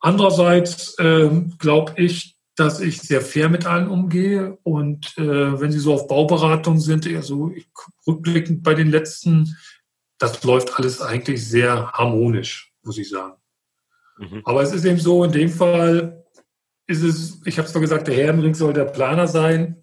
[0.00, 4.58] Andererseits ähm, glaube ich, dass ich sehr fair mit allen umgehe.
[4.62, 7.52] Und äh, wenn Sie so auf Bauberatung sind, also
[8.06, 9.56] rückblickend bei den letzten,
[10.18, 13.34] das läuft alles eigentlich sehr harmonisch, muss ich sagen.
[14.18, 14.42] Mhm.
[14.44, 16.24] Aber es ist eben so, in dem Fall
[16.88, 19.76] ist es, ich habe zwar gesagt, der Herrenring soll der Planer sein.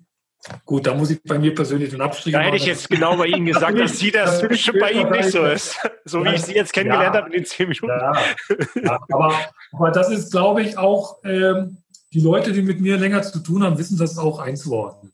[0.65, 2.43] Gut, da muss ich bei mir persönlich den Abstrich machen.
[2.43, 5.09] Da hätte ich jetzt genau bei Ihnen gesagt, dass Sie das, das bestimmt bei Ihnen
[5.11, 5.79] nicht so ist.
[6.03, 7.87] So wie ich Sie jetzt kennengelernt ja, habe in den zehn Minuten.
[7.87, 8.13] Ja,
[8.83, 9.33] ja, aber,
[9.71, 11.77] aber das ist, glaube ich, auch ähm,
[12.13, 15.11] die Leute, die mit mir länger zu tun haben, wissen das auch einzuordnen.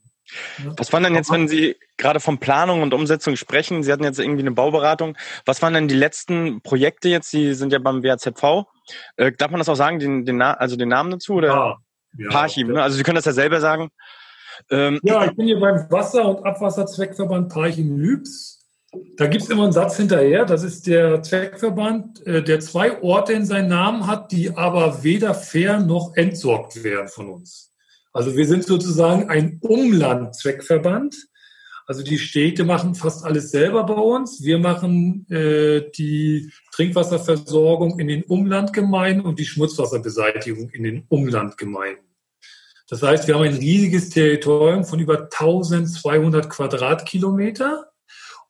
[0.77, 3.83] Was waren denn jetzt, wenn Sie gerade von Planung und Umsetzung sprechen?
[3.83, 5.17] Sie hatten jetzt irgendwie eine Bauberatung.
[5.45, 7.31] Was waren denn die letzten Projekte jetzt?
[7.31, 8.67] Sie sind ja beim WAZV.
[9.17, 11.35] Äh, darf man das auch sagen, den, den, also den Namen dazu?
[11.35, 11.47] Oder?
[11.47, 11.77] Ja.
[12.17, 12.81] ja Parchim, ne?
[12.81, 13.89] Also Sie können das ja selber sagen.
[14.69, 18.59] Ähm, ja, ich bin hier beim Wasser- und Abwasserzweckverband Parchim-Lübs.
[19.15, 20.45] Da gibt es immer einen Satz hinterher.
[20.45, 25.33] Das ist der Zweckverband, äh, der zwei Orte in seinem Namen hat, die aber weder
[25.33, 27.71] fair noch entsorgt werden von uns.
[28.13, 31.15] Also wir sind sozusagen ein Umland-Zweckverband.
[31.85, 34.43] Also die Städte machen fast alles selber bei uns.
[34.43, 42.05] Wir machen äh, die Trinkwasserversorgung in den Umlandgemeinden und die Schmutzwasserbeseitigung in den Umlandgemeinden.
[42.87, 47.89] Das heißt, wir haben ein riesiges Territorium von über 1200 Quadratkilometer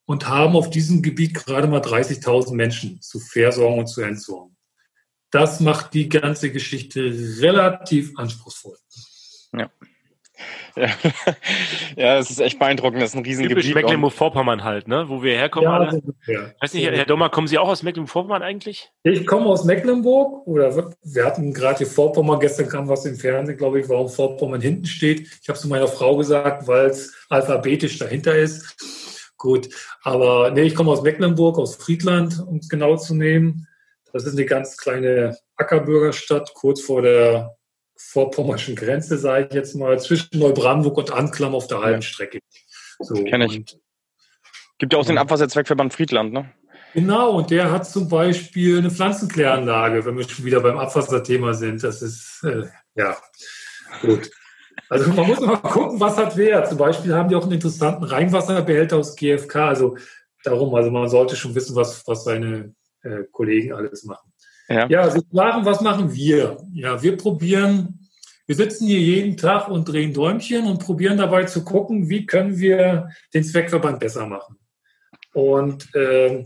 [0.06, 4.58] und haben auf diesem Gebiet gerade mal 30.000 Menschen zu versorgen und zu entsorgen.
[5.30, 7.00] Das macht die ganze Geschichte
[7.40, 8.78] relativ anspruchsvoll.
[9.54, 9.70] Ja.
[10.76, 10.88] Ja.
[11.96, 13.02] ja, das ist echt beeindruckend.
[13.02, 13.64] Das ist ein Riesengebiet.
[13.64, 15.06] Typisch Mecklenburg-Vorpommern halt, ne?
[15.08, 15.70] wo wir herkommen.
[15.70, 16.02] Ja, alle.
[16.28, 16.52] Ja.
[16.60, 18.92] Weiß nicht, Herr Dommer, kommen Sie auch aus Mecklenburg-Vorpommern eigentlich?
[19.04, 20.48] Ich komme aus Mecklenburg.
[20.48, 24.62] Oder wir hatten gerade hier Vorpommern, gestern kam was im Fernsehen, glaube ich, warum Vorpommern
[24.62, 25.22] hinten steht.
[25.42, 29.32] Ich habe es zu meiner Frau gesagt, weil es alphabetisch dahinter ist.
[29.38, 29.70] Gut,
[30.04, 33.68] aber nee, ich komme aus Mecklenburg, aus Friedland, um es genau zu nehmen.
[34.14, 37.58] Das ist eine ganz kleine Ackerbürgerstadt, kurz vor der
[38.10, 42.40] vorpommerschen Grenze, sage ich jetzt mal, zwischen Neubrandenburg und Anklam auf der halben Strecke.
[43.00, 43.78] So, Kenne ich.
[44.78, 46.52] Gibt ja auch den Abwasserzweckverband Friedland, ne?
[46.94, 51.84] Genau, und der hat zum Beispiel eine Pflanzenkläranlage, wenn wir schon wieder beim Abwasserthema sind.
[51.84, 53.16] Das ist, äh, ja,
[54.02, 54.30] gut.
[54.90, 56.66] Also man muss mal gucken, was hat wer.
[56.66, 59.56] Zum Beispiel haben die auch einen interessanten Reinwasserbehälter aus GFK.
[59.56, 59.98] Also
[60.44, 64.31] darum, also man sollte schon wissen, was, was seine äh, Kollegen alles machen.
[64.74, 66.58] Ja, ja Sie fragen, was machen wir?
[66.74, 68.08] Ja, wir probieren,
[68.46, 72.58] wir sitzen hier jeden Tag und drehen Däumchen und probieren dabei zu gucken, wie können
[72.58, 74.58] wir den Zweckverband besser machen.
[75.34, 76.46] Und äh,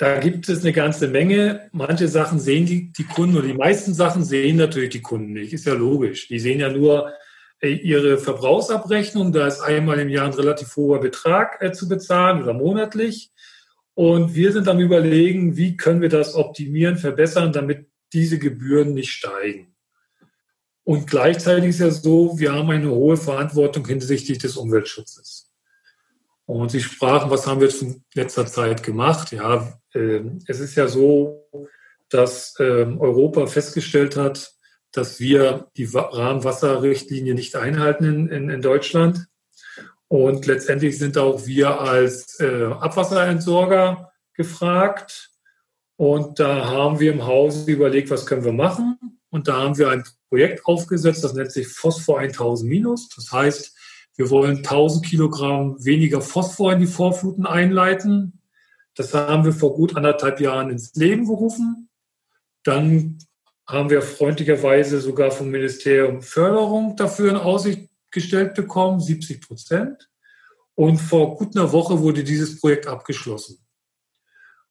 [0.00, 1.68] da gibt es eine ganze Menge.
[1.72, 5.52] Manche Sachen sehen die, die Kunden oder die meisten Sachen sehen natürlich die Kunden nicht.
[5.52, 6.26] Ist ja logisch.
[6.28, 7.12] Die sehen ja nur
[7.60, 9.30] äh, ihre Verbrauchsabrechnung.
[9.30, 13.30] Da ist einmal im Jahr ein relativ hoher Betrag äh, zu bezahlen oder monatlich.
[14.00, 19.12] Und wir sind am Überlegen, wie können wir das optimieren, verbessern, damit diese Gebühren nicht
[19.12, 19.76] steigen.
[20.84, 25.52] Und gleichzeitig ist ja so, wir haben eine hohe Verantwortung hinsichtlich des Umweltschutzes.
[26.46, 29.32] Und Sie sprachen, was haben wir in letzter Zeit gemacht?
[29.32, 31.46] Ja, Ähm, es ist ja so,
[32.08, 34.54] dass ähm, Europa festgestellt hat,
[34.92, 39.26] dass wir die Rahmenwasserrichtlinie nicht einhalten in, in, in Deutschland.
[40.10, 45.30] Und letztendlich sind auch wir als äh, Abwasserentsorger gefragt.
[45.94, 48.98] Und da haben wir im Haus überlegt, was können wir machen.
[49.30, 53.08] Und da haben wir ein Projekt aufgesetzt, das nennt sich Phosphor 1000 minus.
[53.10, 53.76] Das heißt,
[54.16, 58.40] wir wollen 1000 Kilogramm weniger Phosphor in die Vorfluten einleiten.
[58.96, 61.88] Das haben wir vor gut anderthalb Jahren ins Leben gerufen.
[62.64, 63.18] Dann
[63.64, 70.08] haben wir freundlicherweise sogar vom Ministerium Förderung dafür in Aussicht gestellt bekommen, 70 Prozent.
[70.74, 73.58] Und vor gut einer Woche wurde dieses Projekt abgeschlossen.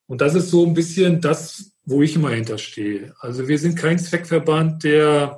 [0.08, 3.14] Und das ist so ein bisschen das, wo ich immer hinterstehe.
[3.20, 5.38] Also wir sind kein Zweckverband, der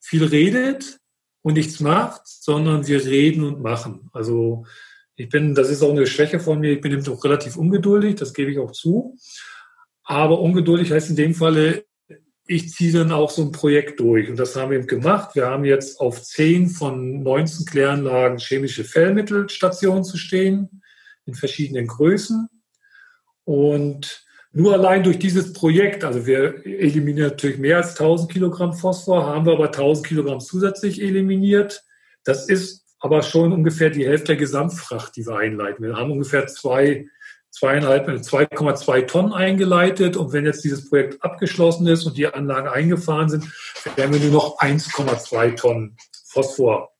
[0.00, 1.00] viel redet
[1.42, 4.10] und nichts macht, sondern wir reden und machen.
[4.12, 4.64] Also
[5.16, 8.14] ich bin, das ist auch eine Schwäche von mir, ich bin eben doch relativ ungeduldig,
[8.14, 9.16] das gebe ich auch zu.
[10.04, 11.84] Aber ungeduldig heißt in dem Falle,
[12.46, 14.28] ich ziehe dann auch so ein Projekt durch.
[14.28, 15.34] Und das haben wir eben gemacht.
[15.34, 20.82] Wir haben jetzt auf zehn von 19 Kläranlagen chemische Fellmittelstationen zu stehen,
[21.24, 22.48] in verschiedenen Größen.
[23.44, 29.26] Und nur allein durch dieses Projekt, also wir eliminieren natürlich mehr als 1000 Kilogramm Phosphor,
[29.26, 31.84] haben wir aber 1000 Kilogramm zusätzlich eliminiert.
[32.24, 35.84] Das ist aber schon ungefähr die Hälfte der Gesamtfracht, die wir einleiten.
[35.84, 37.06] Wir haben ungefähr zwei
[37.52, 40.16] zweieinhalb, 2,2 Tonnen eingeleitet.
[40.16, 43.46] Und wenn jetzt dieses Projekt abgeschlossen ist und die Anlagen eingefahren sind,
[43.94, 46.92] werden wir nur noch 1,2 Tonnen Phosphor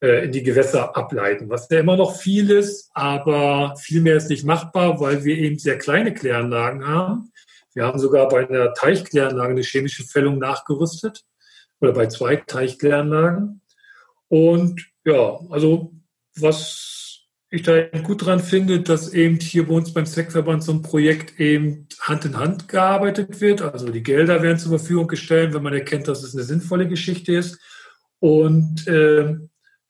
[0.00, 4.30] äh, in die Gewässer ableiten, was ja immer noch viel ist, aber viel mehr ist
[4.30, 7.32] nicht machbar, weil wir eben sehr kleine Kläranlagen haben.
[7.74, 11.24] Wir haben sogar bei einer Teichkläranlage eine chemische Fällung nachgerüstet
[11.80, 13.62] oder bei zwei Teichkläranlagen.
[14.28, 15.92] Und ja, also
[16.36, 17.01] was
[17.52, 21.38] ich da gut dran finde, dass eben hier bei uns beim Zweckverband so ein Projekt
[21.38, 23.60] eben Hand in Hand gearbeitet wird.
[23.60, 27.34] Also die Gelder werden zur Verfügung gestellt, wenn man erkennt, dass es eine sinnvolle Geschichte
[27.34, 27.60] ist.
[28.20, 29.36] Und äh,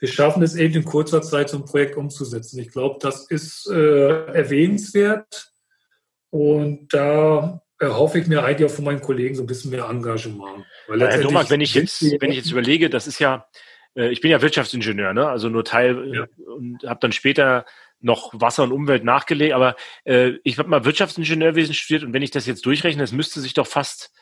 [0.00, 2.58] wir schaffen es eben in kurzer Zeit, so ein Projekt umzusetzen.
[2.58, 5.52] Ich glaube, das ist äh, erwähnenswert.
[6.30, 10.64] Und da erhoffe ich mir eigentlich auch von meinen Kollegen so ein bisschen mehr Engagement.
[10.88, 13.46] Herr Thomas, wenn ich jetzt, wenn ich jetzt überlege, das ist ja,
[13.94, 15.28] ich bin ja Wirtschaftsingenieur, ne?
[15.28, 16.26] also nur Teil ja.
[16.46, 17.66] und habe dann später
[18.00, 22.30] noch Wasser und Umwelt nachgelegt, aber äh, ich habe mal Wirtschaftsingenieurwesen studiert und wenn ich
[22.30, 24.12] das jetzt durchrechne, es müsste sich doch fast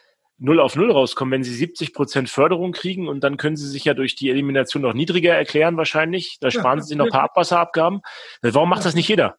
[0.41, 3.85] null auf null rauskommen, wenn sie 70 Prozent Förderung kriegen und dann können sie sich
[3.85, 6.39] ja durch die Elimination noch niedriger erklären wahrscheinlich.
[6.41, 8.01] Da sparen ja, sie sich noch ein paar Abwasserabgaben.
[8.43, 9.37] Warum macht das nicht jeder?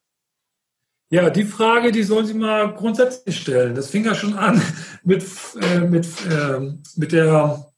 [1.10, 3.76] Ja, die Frage, die sollen Sie mal grundsätzlich stellen.
[3.76, 4.62] Das fing ja schon an
[5.04, 5.26] mit,
[5.62, 6.60] äh, mit, äh,
[6.96, 7.71] mit der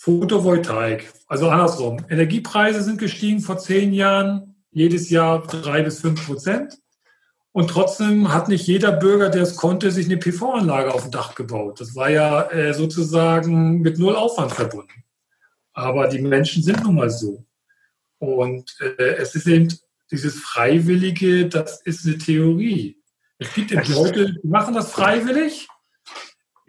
[0.00, 1.12] Photovoltaik.
[1.26, 2.06] Also andersrum.
[2.08, 6.78] Energiepreise sind gestiegen vor zehn Jahren, jedes Jahr drei bis fünf Prozent.
[7.52, 11.34] Und trotzdem hat nicht jeder Bürger, der es konnte, sich eine PV-Anlage auf dem Dach
[11.34, 11.82] gebaut.
[11.82, 15.04] Das war ja äh, sozusagen mit null Aufwand verbunden.
[15.74, 17.44] Aber die Menschen sind nun mal so.
[18.18, 19.68] Und äh, es ist eben
[20.10, 22.96] dieses Freiwillige, das ist eine Theorie.
[23.36, 25.68] Es gibt eben Leute, die machen das freiwillig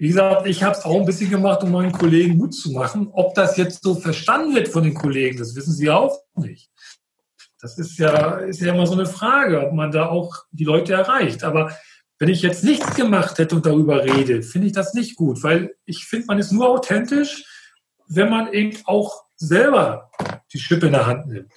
[0.01, 3.09] wie gesagt, ich habe es auch ein bisschen gemacht, um meinen Kollegen Mut zu machen.
[3.13, 6.71] Ob das jetzt so verstanden wird von den Kollegen, das wissen sie auch nicht.
[7.61, 10.93] Das ist ja, ist ja immer so eine Frage, ob man da auch die Leute
[10.93, 11.43] erreicht.
[11.43, 11.77] Aber
[12.17, 15.75] wenn ich jetzt nichts gemacht hätte und darüber rede, finde ich das nicht gut, weil
[15.85, 17.45] ich finde, man ist nur authentisch,
[18.07, 20.09] wenn man eben auch selber
[20.51, 21.53] die Schippe in der Hand nimmt.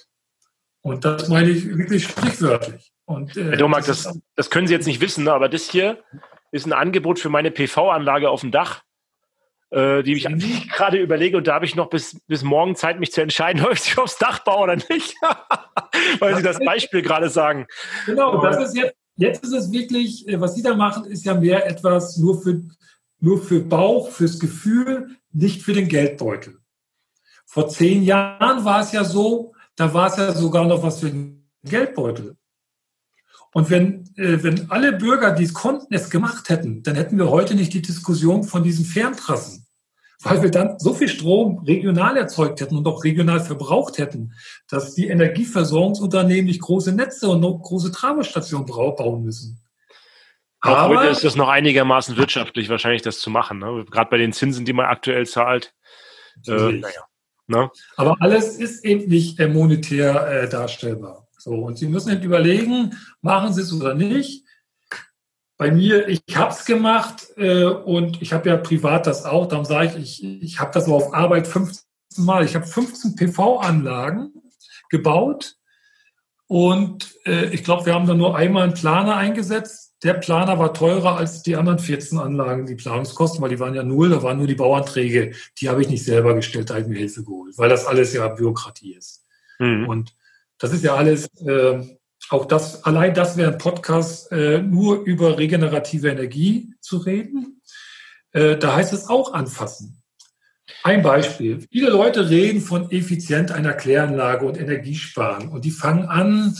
[0.81, 2.91] Und das meine ich wirklich sprichwörtlich.
[3.05, 5.97] Und, äh, Herr Domak, das, das können Sie jetzt nicht wissen, aber das hier
[6.55, 8.83] ist ein Angebot für meine PV-Anlage auf dem Dach,
[9.71, 10.39] äh, die ich mhm.
[10.75, 11.37] gerade überlege.
[11.37, 13.99] Und da habe ich noch bis, bis morgen Zeit, mich zu entscheiden, ob ich sie
[13.99, 15.15] aufs Dach baue oder nicht.
[16.19, 17.67] Weil das Sie das Beispiel gerade sagen.
[18.05, 21.33] Genau, das ist jetzt, jetzt ist es wirklich, äh, was Sie da machen, ist ja
[21.33, 22.61] mehr etwas nur für,
[23.19, 26.59] nur für Bauch, fürs Gefühl, nicht für den Geldbeutel.
[27.45, 31.09] Vor zehn Jahren war es ja so, da war es ja sogar noch was für
[31.09, 32.37] den Geldbeutel.
[33.55, 37.29] Und wenn, äh, wenn alle Bürger, die es konnten, es gemacht hätten, dann hätten wir
[37.29, 39.65] heute nicht die Diskussion von diesen Ferntrassen.
[40.23, 44.33] Weil wir dann so viel Strom regional erzeugt hätten und auch regional verbraucht hätten,
[44.67, 49.63] dass die Energieversorgungsunternehmen nicht große Netze und große Travestationen bauen müssen.
[50.59, 53.59] Aber heute ist das noch einigermaßen wirtschaftlich, wahrscheinlich das zu machen.
[53.59, 53.85] Ne?
[53.89, 55.73] Gerade bei den Zinsen, die man aktuell zahlt.
[56.45, 57.05] Äh, naja,
[57.47, 57.71] ne?
[57.95, 61.24] Aber alles ist eben nicht äh, monetär äh, darstellbar.
[61.45, 64.47] So, und Sie müssen nicht überlegen, machen Sie es oder nicht.
[65.57, 69.47] Bei mir, ich habe es gemacht äh, und ich habe ja privat das auch.
[69.47, 71.85] Darum sage ich, ich, ich habe das auf Arbeit 15
[72.17, 72.45] Mal.
[72.45, 74.33] Ich habe 15 PV-Anlagen
[74.89, 75.55] gebaut
[76.47, 80.73] und äh, ich glaube, wir haben da nur einmal einen Planer eingesetzt, der Planer war
[80.73, 84.39] teurer als die anderen 14 Anlagen, die Planungskosten, weil die waren ja null, da waren
[84.39, 85.33] nur die Bauanträge.
[85.61, 88.13] Die habe ich nicht selber gestellt, da habe ich mir Hilfe geholt, weil das alles
[88.13, 89.23] ja Bürokratie ist.
[89.59, 89.87] Mhm.
[89.87, 90.15] Und
[90.57, 91.97] das ist ja alles, äh,
[92.29, 97.61] auch das, allein das wäre ein Podcast, äh, nur über regenerative Energie zu reden.
[98.31, 100.01] Äh, da heißt es auch anfassen.
[100.83, 101.65] Ein Beispiel.
[101.71, 106.55] Viele Leute reden von effizient einer Kläranlage und Energiesparen und die fangen an,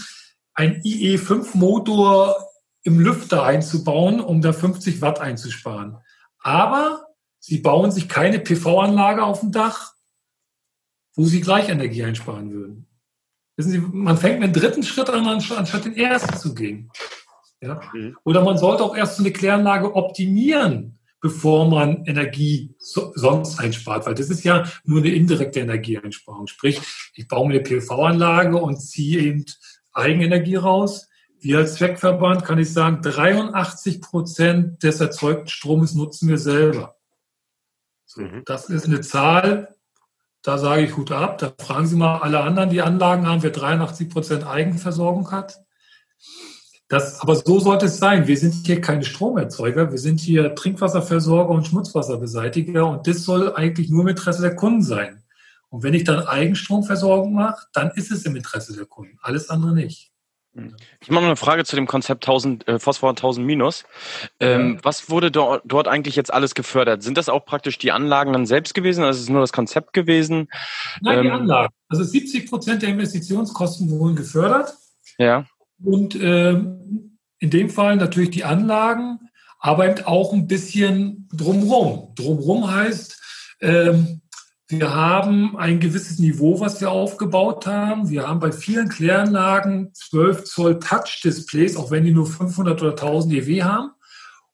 [0.54, 2.36] ein IE5-Motor
[2.84, 5.98] im Lüfter einzubauen, um da 50 Watt einzusparen.
[6.40, 7.08] Aber
[7.40, 9.94] sie bauen sich keine PV-Anlage auf dem Dach,
[11.16, 12.85] wo sie gleich Energie einsparen würden.
[13.58, 16.92] Wissen Sie, man fängt mit dem dritten Schritt an, anstatt den ersten zu gehen.
[17.62, 17.80] Ja?
[17.94, 18.18] Mhm.
[18.24, 24.06] Oder man sollte auch erst so eine Kläranlage optimieren, bevor man Energie so, sonst einspart,
[24.06, 26.48] weil das ist ja nur eine indirekte Energieeinsparung.
[26.48, 26.82] Sprich,
[27.14, 29.46] ich baue mir eine PV-Anlage und ziehe eben
[29.94, 31.08] Eigenenergie raus.
[31.40, 36.98] Wir als Zweckverband kann ich sagen, 83 Prozent des erzeugten Stromes nutzen wir selber.
[38.06, 38.44] So, mhm.
[38.46, 39.75] Das ist eine Zahl,
[40.46, 41.40] da sage ich Hut ab.
[41.40, 45.60] Da fragen Sie mal alle anderen, die Anlagen haben, wer 83 Prozent Eigenversorgung hat.
[46.88, 48.28] Das, aber so sollte es sein.
[48.28, 53.90] Wir sind hier keine Stromerzeuger, wir sind hier Trinkwasserversorger und Schmutzwasserbeseitiger und das soll eigentlich
[53.90, 55.24] nur im Interesse der Kunden sein.
[55.70, 59.74] Und wenn ich dann Eigenstromversorgung mache, dann ist es im Interesse der Kunden, alles andere
[59.74, 60.12] nicht.
[61.02, 63.84] Ich mache noch eine Frage zu dem Konzept 1000, äh, Phosphor 1000 Minus.
[64.40, 64.80] Ähm.
[64.84, 67.04] Was wurde do dort eigentlich jetzt alles gefördert?
[67.04, 69.04] Sind das auch praktisch die Anlagen dann selbst gewesen?
[69.04, 70.48] Also ist es nur das Konzept gewesen?
[71.02, 71.74] Nein, ähm, die Anlagen.
[71.90, 74.74] Also 70 Prozent der Investitionskosten wurden gefördert.
[75.18, 75.46] Ja.
[75.84, 79.20] Und ähm, in dem Fall natürlich die Anlagen,
[79.60, 82.14] aber eben auch ein bisschen drumrum.
[82.16, 83.22] Drumrum heißt,
[83.62, 84.22] ähm,
[84.80, 88.10] wir haben ein gewisses Niveau, was wir aufgebaut haben.
[88.10, 93.34] Wir haben bei vielen Kläranlagen 12 Zoll Touch-Displays, auch wenn die nur 500 oder 1000
[93.34, 93.92] EW haben.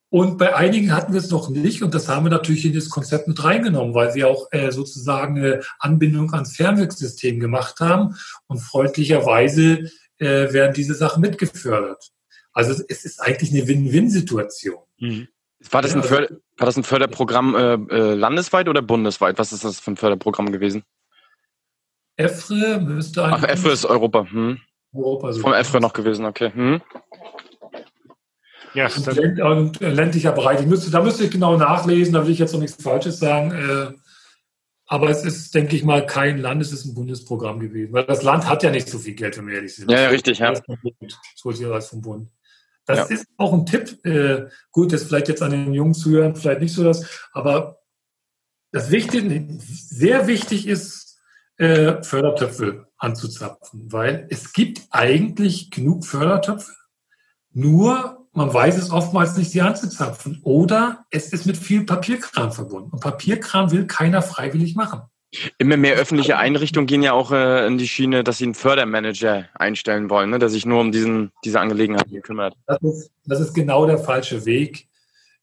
[0.10, 2.90] Und bei einigen hatten wir es noch nicht und das haben wir natürlich in das
[2.90, 8.16] Konzept mit reingenommen, weil wir auch äh, sozusagen eine Anbindung ans Fernwirksystem gemacht haben
[8.48, 12.12] und freundlicherweise äh, werden diese Sachen mitgefördert.
[12.52, 14.84] Also es ist eigentlich eine Win-Win-Situation.
[15.00, 15.28] Mhm.
[15.70, 19.38] War das ein, Förder, war das ein Förderprogramm äh, äh, landesweit oder bundesweit?
[19.38, 20.84] Was ist das für ein Förderprogramm gewesen?
[22.18, 23.44] EFRE müsste eigentlich.
[23.44, 24.26] Ach, EFRE ist Europa.
[24.30, 24.60] Hm.
[24.94, 26.52] Europa so Vom EFRE noch gewesen, okay.
[26.54, 26.82] Hm.
[28.74, 30.62] Ja, und, und äh, ländlicher Bereich.
[30.62, 33.52] Ich müsste, da müsste ich genau nachlesen, da will ich jetzt noch nichts Falsches sagen.
[33.52, 33.94] Äh,
[34.86, 37.94] aber es ist, denke ich mal, kein Land, es ist ein Bundesprogramm gewesen.
[37.94, 39.92] Weil das Land hat ja nicht so viel Geld, wenn wir ehrlich sind.
[39.92, 40.52] Ja, ja richtig, ja.
[40.52, 40.64] Das
[41.44, 42.30] holt sich alles vom Bund.
[42.96, 43.16] Das ja.
[43.16, 44.04] ist auch ein Tipp.
[44.06, 47.78] Äh, gut, das vielleicht jetzt an den Jungen zuhören, vielleicht nicht so das, aber
[48.72, 51.20] das Wichtige, sehr wichtig ist,
[51.58, 56.72] äh, Fördertöpfe anzuzapfen, weil es gibt eigentlich genug Fördertöpfe,
[57.52, 60.40] nur man weiß es oftmals nicht, sie anzuzapfen.
[60.44, 62.92] Oder es ist mit viel Papierkram verbunden.
[62.92, 65.02] Und Papierkram will keiner freiwillig machen.
[65.58, 69.48] Immer mehr öffentliche Einrichtungen gehen ja auch äh, in die Schiene, dass sie einen Fördermanager
[69.54, 72.56] einstellen wollen, ne, der sich nur um diesen, diese Angelegenheiten kümmert.
[72.68, 74.90] Das ist, das ist genau der falsche Weg.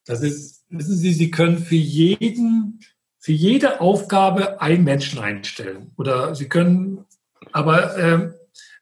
[0.04, 2.80] Das ist, wissen Sie, Sie können für jeden,
[3.18, 5.92] für jede Aufgabe einen Menschen einstellen.
[5.96, 7.06] Oder Sie können,
[7.52, 8.30] aber äh,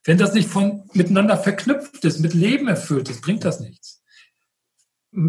[0.02, 4.02] wenn das nicht von miteinander verknüpft ist, mit Leben erfüllt ist, bringt das nichts.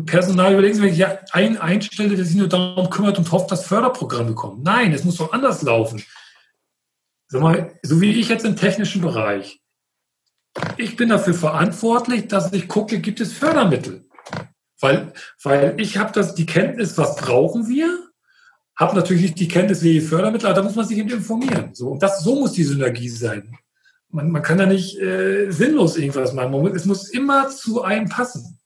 [0.05, 3.65] Personal überlegen Sie, wenn ich einen einstelle, der sich nur darum kümmert und hofft, dass
[3.65, 4.61] Förderprogramme kommen.
[4.61, 6.03] Nein, es muss doch anders laufen.
[7.29, 9.61] Sag mal, so wie ich jetzt im technischen Bereich.
[10.75, 14.05] Ich bin dafür verantwortlich, dass ich gucke, gibt es Fördermittel?
[14.81, 18.09] Weil, weil ich habe das die Kenntnis, was brauchen wir,
[18.75, 21.73] habe natürlich nicht die Kenntnis, wie Fördermittel, aber da muss man sich eben informieren.
[21.73, 23.57] So, und das, so muss die Synergie sein.
[24.09, 26.75] Man, man kann da nicht äh, sinnlos irgendwas machen.
[26.75, 28.56] Es muss immer zu einem passen.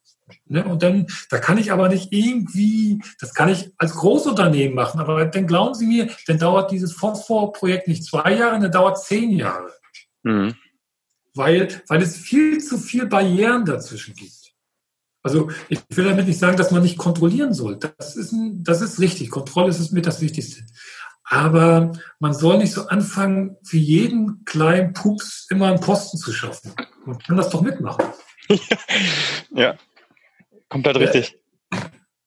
[0.46, 0.64] Ne?
[0.64, 5.26] Und dann, da kann ich aber nicht irgendwie, das kann ich als Großunternehmen machen, aber
[5.26, 9.72] dann glauben Sie mir, dann dauert dieses Phosphor-Projekt nicht zwei Jahre, dann dauert zehn Jahre.
[10.24, 10.56] Mhm.
[11.34, 14.42] Weil, weil es viel zu viel Barrieren dazwischen gibt.
[15.24, 17.78] Also ich will damit nicht sagen, dass man nicht kontrollieren soll.
[17.78, 19.30] Das ist, ein, das ist richtig.
[19.30, 20.64] Kontrolle ist mit das Wichtigste.
[21.24, 26.74] Aber man soll nicht so anfangen, für jeden kleinen Pups immer einen Posten zu schaffen.
[27.06, 28.04] Man kann das doch mitmachen.
[29.52, 29.76] ja,
[30.72, 31.38] Komplett richtig.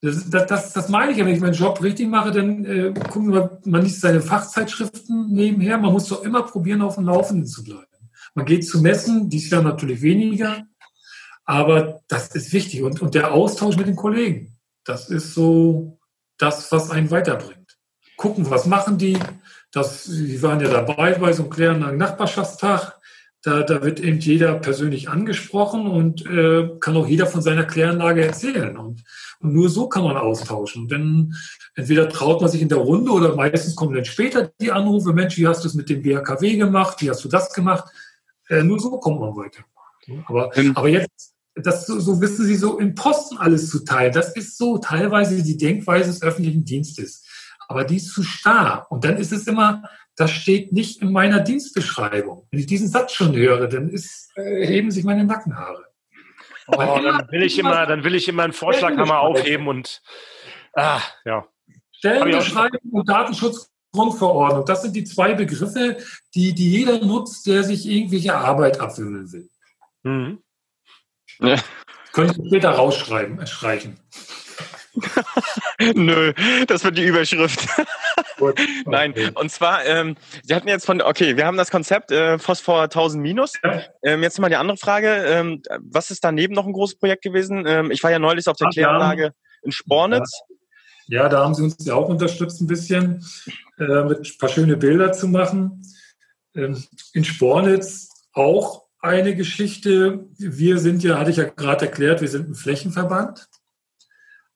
[0.03, 2.93] Das, das, das, das meine ich ja, wenn ich meinen Job richtig mache, dann äh,
[2.93, 5.79] gucken wir, man liest seine Fachzeitschriften nebenher.
[5.79, 7.87] Man muss doch immer probieren, auf dem Laufenden zu bleiben.
[8.35, 10.67] Man geht zu Messen, dies Jahr natürlich weniger,
[11.47, 12.83] aber das ist wichtig.
[12.83, 15.99] Und, und der Austausch mit den Kollegen, das ist so
[16.37, 17.79] das, was einen weiterbringt.
[18.19, 19.19] Gucken, was machen die?
[19.73, 23.01] Das, die waren ja dabei bei so einem klärenden Nachbarschaftstag.
[23.45, 28.25] Da, da wird eben jeder persönlich angesprochen und äh, kann auch jeder von seiner Kläranlage
[28.25, 28.79] erzählen.
[28.79, 29.05] Und,
[29.41, 30.89] und nur so kann man austauschen.
[30.89, 31.35] Denn
[31.75, 35.37] entweder traut man sich in der Runde oder meistens kommen dann später die Anrufe, Mensch,
[35.37, 37.03] wie hast du es mit dem BHKW gemacht?
[37.03, 37.85] Wie hast du das gemacht?
[38.49, 39.63] Äh, nur so kommt man weiter.
[40.25, 40.75] Aber, ähm.
[40.75, 44.57] aber jetzt, das so, so wissen Sie, so im Posten alles zu teilen, das ist
[44.57, 47.23] so teilweise die Denkweise des öffentlichen Dienstes.
[47.69, 48.87] Aber die ist zu starr.
[48.91, 49.83] Und dann ist es immer,
[50.17, 52.47] das steht nicht in meiner Dienstbeschreibung.
[52.51, 55.85] Wenn ich diesen Satz schon höre, dann ist, äh, heben sich meine Nackenhaare.
[56.67, 60.01] Oh, dann will ich immer, dann will ich immer einen Vorschlaghammer aufheben und
[60.75, 61.47] ah, ja.
[61.93, 65.99] Stellenbeschreibung und Datenschutzgrundverordnung, das sind die zwei Begriffe,
[66.35, 69.49] die, die jeder nutzt, der sich irgendwelche Arbeit abwimmeln will.
[70.05, 70.39] Mhm.
[71.41, 71.57] Ja.
[72.13, 73.99] Könnte ich später rausschreiben, äh, streichen.
[75.95, 76.33] Nö,
[76.67, 77.67] das wird die Überschrift.
[78.45, 82.39] Gut, Nein, und zwar, ähm, Sie hatten jetzt von, okay, wir haben das Konzept äh,
[82.39, 83.55] Phosphor 1000 minus.
[83.63, 83.83] Ja.
[84.03, 87.65] Ähm, jetzt mal die andere Frage, ähm, was ist daneben noch ein großes Projekt gewesen?
[87.67, 89.33] Ähm, ich war ja neulich auf der Ach, Kläranlage
[89.63, 90.31] in Spornitz.
[91.07, 91.23] Ja.
[91.23, 91.29] ja.
[91.29, 93.25] da haben Sie uns ja auch unterstützt ein bisschen,
[93.79, 95.83] äh, mit ein paar schöne Bilder zu machen.
[96.55, 100.27] Ähm, in Spornitz auch eine Geschichte.
[100.39, 103.49] Wir sind ja, hatte ich ja gerade erklärt, wir sind ein Flächenverband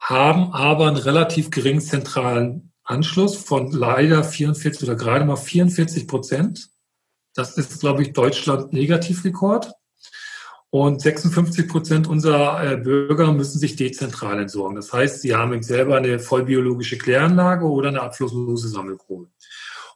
[0.00, 6.70] haben aber einen relativ geringen zentralen Anschluss von leider 44 oder gerade mal 44 Prozent.
[7.34, 9.72] Das ist, glaube ich, Deutschland Negativrekord.
[10.70, 14.76] Und 56 Prozent unserer äh, Bürger müssen sich dezentral entsorgen.
[14.76, 19.28] Das heißt, sie haben selber eine vollbiologische Kläranlage oder eine abflusslose Sammelgrube.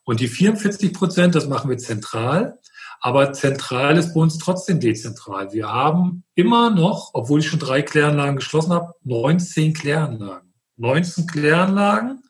[0.05, 2.59] Und die 44 Prozent, das machen wir zentral.
[3.01, 5.53] Aber zentral ist bei uns trotzdem dezentral.
[5.53, 10.55] Wir haben immer noch, obwohl ich schon drei Kläranlagen geschlossen habe, 19 Kläranlagen.
[10.77, 12.23] 19 Kläranlagen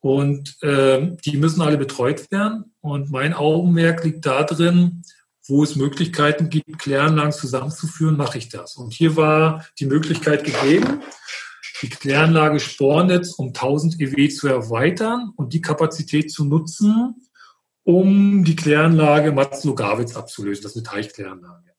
[0.00, 2.74] und äh, die müssen alle betreut werden.
[2.80, 5.02] Und mein Augenmerk liegt da drin,
[5.46, 8.76] wo es Möglichkeiten gibt, Kläranlagen zusammenzuführen, mache ich das.
[8.76, 11.02] Und hier war die Möglichkeit gegeben,
[11.82, 17.26] die Kläranlage Spornetz um 1000 EW zu erweitern und die Kapazität zu nutzen,
[17.84, 20.62] um die Kläranlage Matzlow-Gawitz abzulösen.
[20.62, 21.70] Das ist eine Teichkläranlage.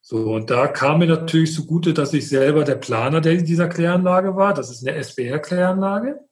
[0.00, 4.54] So, und da kam mir natürlich zugute, dass ich selber der Planer dieser Kläranlage war.
[4.54, 6.27] Das ist eine SBR-Kläranlage.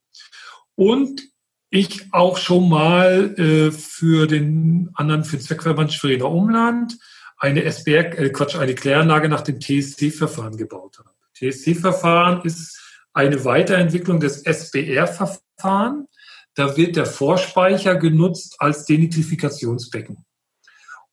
[0.77, 1.23] Und
[1.71, 6.97] ich auch schon mal äh, für den anderen, für den Zweckverband Schwerer Umland
[7.39, 11.11] eine SBR, äh, Quatsch, eine Kläranlage nach dem TSC-Verfahren gebaut habe.
[11.35, 12.81] TSC-Verfahren ist
[13.13, 16.07] eine Weiterentwicklung des SBR-Verfahren.
[16.55, 20.25] Da wird der Vorspeicher genutzt als Denitrifikationsbecken.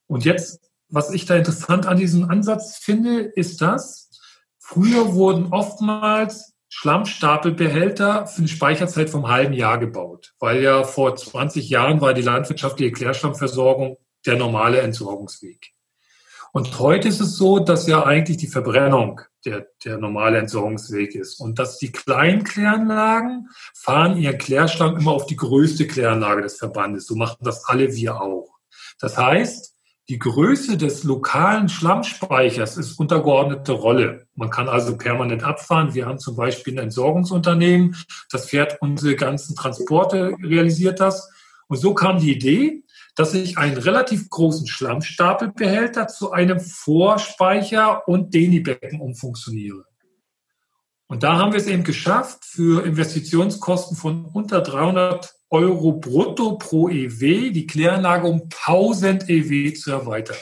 [0.08, 0.60] Und jetzt,
[0.90, 4.10] was ich da interessant an diesem Ansatz finde, ist das,
[4.60, 11.70] früher wurden oftmals Schlammstapelbehälter für eine Speicherzeit vom halben Jahr gebaut, weil ja vor 20
[11.70, 15.72] Jahren war die landwirtschaftliche Klärschlammversorgung der normale Entsorgungsweg.
[16.52, 21.40] Und heute ist es so, dass ja eigentlich die Verbrennung der, der normale Entsorgungsweg ist.
[21.40, 27.06] Und dass die kleinen Kläranlagen fahren ihren Klärschlamm immer auf die größte Kläranlage des Verbandes.
[27.06, 28.58] So machen das alle wir auch.
[29.00, 29.73] Das heißt,
[30.10, 34.28] die Größe des lokalen Schlammspeichers ist untergeordnete Rolle.
[34.36, 35.94] Man kann also permanent abfahren.
[35.94, 37.96] Wir haben zum Beispiel ein Entsorgungsunternehmen,
[38.30, 41.30] das fährt unsere ganzen Transporte, realisiert das.
[41.68, 42.84] Und so kam die Idee,
[43.16, 49.86] dass ich einen relativ großen Schlammstapelbehälter zu einem Vorspeicher und Denibecken umfunktioniere.
[51.14, 56.90] Und da haben wir es eben geschafft, für Investitionskosten von unter 300 Euro brutto pro
[56.90, 60.38] EW die Kläranlage um 1000 EW zu erweitern.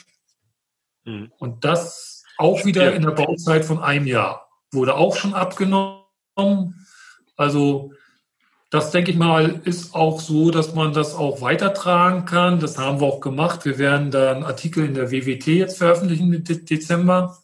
[1.04, 1.30] Mhm.
[1.40, 4.48] Und das auch wieder in der Bauzeit von einem Jahr.
[4.72, 6.06] Wurde auch schon abgenommen.
[7.36, 7.92] Also
[8.70, 12.62] das, denke ich mal, ist auch so, dass man das auch weitertragen kann.
[12.62, 13.66] Das haben wir auch gemacht.
[13.66, 17.40] Wir werden da einen Artikel in der WWT jetzt veröffentlichen im Dezember,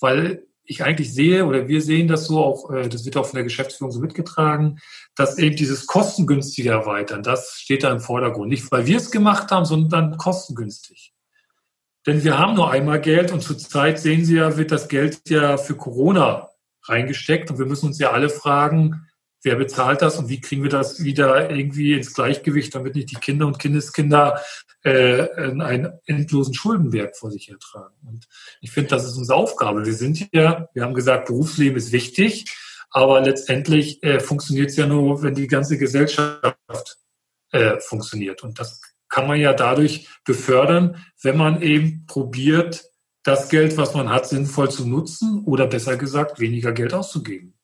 [0.00, 3.36] weil ich eigentlich sehe oder wir sehen das so auch, äh, das wird auch von
[3.36, 4.78] der Geschäftsführung so mitgetragen,
[5.14, 8.50] dass eben dieses kostengünstige Erweitern, das steht da im Vordergrund.
[8.50, 11.12] Nicht, weil wir es gemacht haben, sondern kostengünstig.
[12.06, 15.56] Denn wir haben nur einmal Geld und zurzeit sehen Sie ja, wird das Geld ja
[15.56, 16.50] für Corona
[16.84, 19.08] reingesteckt und wir müssen uns ja alle fragen,
[19.42, 23.16] wer bezahlt das und wie kriegen wir das wieder irgendwie ins Gleichgewicht, damit nicht die
[23.16, 24.40] Kinder und Kindeskinder
[24.86, 27.96] äh, einen endlosen Schuldenberg vor sich hertragen.
[28.06, 28.28] Und
[28.60, 29.84] ich finde, das ist unsere Aufgabe.
[29.84, 32.44] Wir sind ja, wir haben gesagt, Berufsleben ist wichtig,
[32.90, 36.98] aber letztendlich äh, funktioniert es ja nur, wenn die ganze Gesellschaft
[37.50, 38.44] äh, funktioniert.
[38.44, 42.84] Und das kann man ja dadurch befördern, wenn man eben probiert,
[43.24, 47.54] das Geld, was man hat, sinnvoll zu nutzen oder besser gesagt, weniger Geld auszugeben.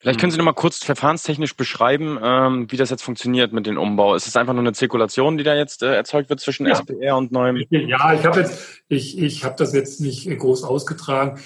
[0.00, 3.76] Vielleicht können Sie noch mal kurz verfahrenstechnisch beschreiben, ähm, wie das jetzt funktioniert mit dem
[3.76, 4.14] Umbau.
[4.14, 6.72] Ist es einfach nur eine Zirkulation, die da jetzt äh, erzeugt wird zwischen ja.
[6.72, 7.62] SPR und neuem?
[7.68, 11.38] Ja, ich habe jetzt, ich, ich habe das jetzt nicht groß ausgetragen.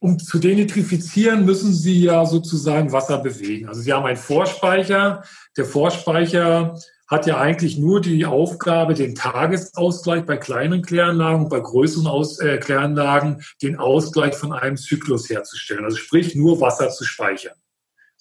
[0.00, 3.68] Um zu denitrifizieren, müssen Sie ja sozusagen Wasser bewegen.
[3.68, 5.22] Also Sie haben einen Vorspeicher.
[5.56, 6.74] Der Vorspeicher
[7.06, 12.58] hat ja eigentlich nur die Aufgabe, den Tagesausgleich bei kleinen Kläranlagen, bei größeren Aus äh,
[12.58, 15.84] Kläranlagen den Ausgleich von einem Zyklus herzustellen.
[15.84, 17.54] Also sprich nur Wasser zu speichern.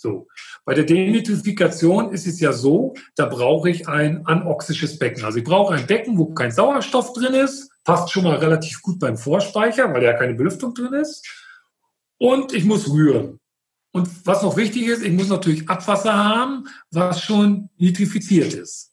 [0.01, 0.27] So.
[0.65, 5.23] Bei der Denitrifikation ist es ja so, da brauche ich ein anoxisches Becken.
[5.23, 8.99] Also ich brauche ein Becken, wo kein Sauerstoff drin ist, passt schon mal relativ gut
[8.99, 11.23] beim Vorspeicher, weil ja keine Belüftung drin ist.
[12.17, 13.39] Und ich muss rühren.
[13.91, 18.91] Und was noch wichtig ist, ich muss natürlich Abwasser haben, was schon nitrifiziert ist.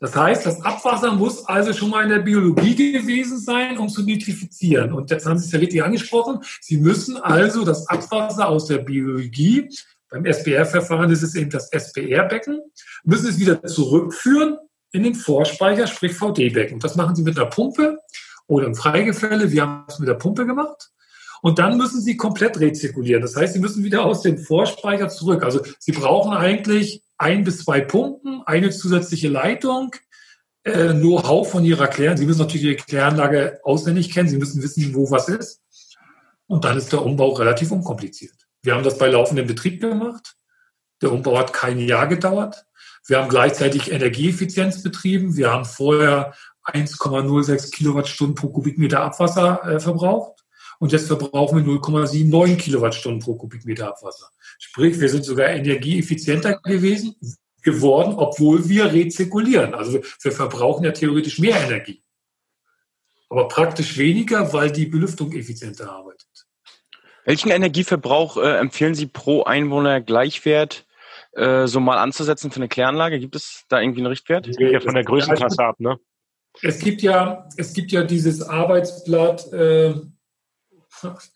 [0.00, 4.04] Das heißt, das Abwasser muss also schon mal in der Biologie gewesen sein, um zu
[4.04, 4.92] nitrifizieren.
[4.92, 6.38] Und jetzt haben Sie es ja richtig angesprochen.
[6.60, 9.68] Sie müssen also das Abwasser aus der Biologie
[10.10, 12.60] beim SPR-Verfahren ist es eben das SPR-Becken,
[13.04, 14.58] müssen es wieder zurückführen
[14.92, 16.80] in den Vorspeicher, sprich VD-Becken.
[16.80, 17.98] Das machen Sie mit einer Pumpe
[18.46, 19.50] oder im Freigefälle.
[19.50, 20.90] Wir haben es mit der Pumpe gemacht.
[21.42, 23.22] Und dann müssen Sie komplett rezirkulieren.
[23.22, 25.44] Das heißt, Sie müssen wieder aus dem Vorspeicher zurück.
[25.44, 29.94] Also Sie brauchen eigentlich ein bis zwei Pumpen, eine zusätzliche Leitung,
[30.64, 32.20] äh, Know-how von Ihrer Kläranlage.
[32.20, 34.28] Sie müssen natürlich Ihre Kläranlage auswendig kennen.
[34.28, 35.60] Sie müssen wissen, wo was ist.
[36.46, 38.47] Und dann ist der Umbau relativ unkompliziert.
[38.62, 40.36] Wir haben das bei laufendem Betrieb gemacht.
[41.00, 42.66] Der Umbau hat kein Jahr gedauert.
[43.06, 45.36] Wir haben gleichzeitig Energieeffizienz betrieben.
[45.36, 46.34] Wir haben vorher
[46.64, 50.44] 1,06 Kilowattstunden pro Kubikmeter Abwasser äh, verbraucht.
[50.78, 54.28] Und jetzt verbrauchen wir 0,79 Kilowattstunden pro Kubikmeter Abwasser.
[54.58, 57.16] Sprich, wir sind sogar energieeffizienter gewesen,
[57.62, 59.74] geworden, obwohl wir rezirkulieren.
[59.74, 62.02] Also wir verbrauchen ja theoretisch mehr Energie.
[63.28, 66.37] Aber praktisch weniger, weil die Belüftung effizienter arbeitet.
[67.28, 70.86] Welchen Energieverbrauch äh, empfehlen Sie pro Einwohner Gleichwert
[71.32, 73.20] äh, so mal anzusetzen für eine Kläranlage?
[73.20, 74.48] Gibt es da irgendwie einen Richtwert?
[74.48, 75.98] Das hängt ja von der Größenklasse ab, ne?
[76.62, 79.92] Es gibt ja, es gibt ja dieses Arbeitsblatt äh,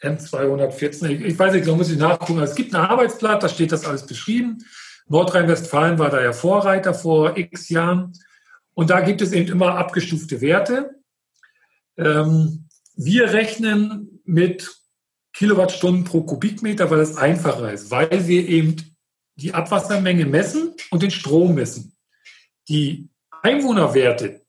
[0.01, 1.11] M214.
[1.11, 2.40] Ich, ich weiß nicht, da muss ich nachgucken.
[2.40, 4.64] Es gibt ein Arbeitsblatt, da steht das alles beschrieben.
[5.09, 8.14] Nordrhein-Westfalen war da ja Vorreiter vor x Jahren.
[8.72, 10.95] Und da gibt es eben immer abgestufte Werte.
[11.99, 12.66] Ähm,
[12.97, 14.82] wir rechnen mit
[15.33, 18.76] Kilowattstunden pro Kubikmeter, weil es einfacher ist, weil wir eben
[19.37, 21.97] die Abwassermenge messen und den Strom messen.
[22.68, 23.09] Die
[23.43, 24.43] Einwohnerwerte,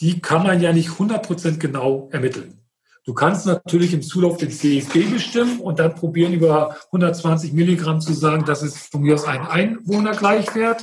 [0.00, 2.60] die kann man ja nicht 100% genau ermitteln.
[3.04, 8.14] Du kannst natürlich im Zulauf den CFB bestimmen und dann probieren, über 120 Milligramm zu
[8.14, 10.82] sagen, das ist von mir aus ein Einwohnergleichwert.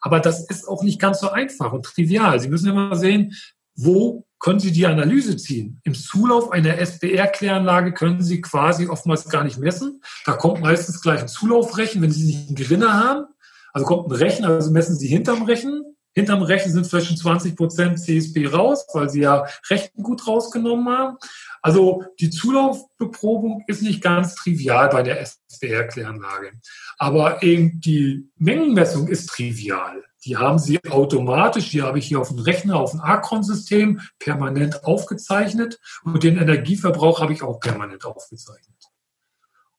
[0.00, 2.40] Aber das ist auch nicht ganz so einfach und trivial.
[2.40, 3.34] Sie müssen immer sehen,
[3.74, 5.80] wo können Sie die Analyse ziehen.
[5.84, 10.02] Im Zulauf einer SBR-Kläranlage können Sie quasi oftmals gar nicht messen.
[10.24, 13.26] Da kommt meistens gleich ein Zulaufrechen, wenn Sie nicht einen Gewinner haben.
[13.72, 15.82] Also kommt ein Rechen, also messen Sie hinterm Rechen.
[16.14, 20.88] Hinterm Rechen sind vielleicht schon 20 Prozent CSP raus, weil Sie ja Rechten gut rausgenommen
[20.88, 21.16] haben.
[21.62, 26.52] Also die Zulaufbeprobung ist nicht ganz trivial bei der SBR-Kläranlage.
[26.98, 30.04] Aber eben die Mengenmessung ist trivial.
[30.28, 34.84] Die haben sie automatisch, die habe ich hier auf dem Rechner, auf dem Acron-System permanent
[34.84, 38.76] aufgezeichnet und den Energieverbrauch habe ich auch permanent aufgezeichnet.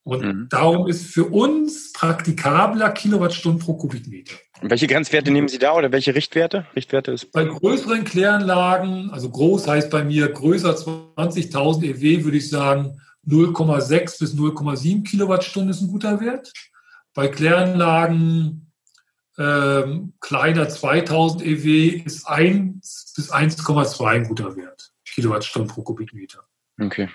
[0.02, 0.46] Und mhm.
[0.50, 4.34] darum ist für uns praktikabler Kilowattstunden pro Kubikmeter.
[4.60, 6.66] Und welche Grenzwerte nehmen Sie da oder welche Richtwerte?
[6.74, 12.50] Richtwerte ist bei größeren Kläranlagen, also groß heißt bei mir größer 20.000 EW, würde ich
[12.50, 16.52] sagen 0,6 bis 0,7 Kilowattstunden ist ein guter Wert.
[17.14, 18.69] Bei Kläranlagen
[19.40, 26.40] ähm, kleiner 2000 EW ist 1 bis 1,2 ein guter Wert, Kilowattstunden pro Kubikmeter.
[26.78, 27.08] Okay.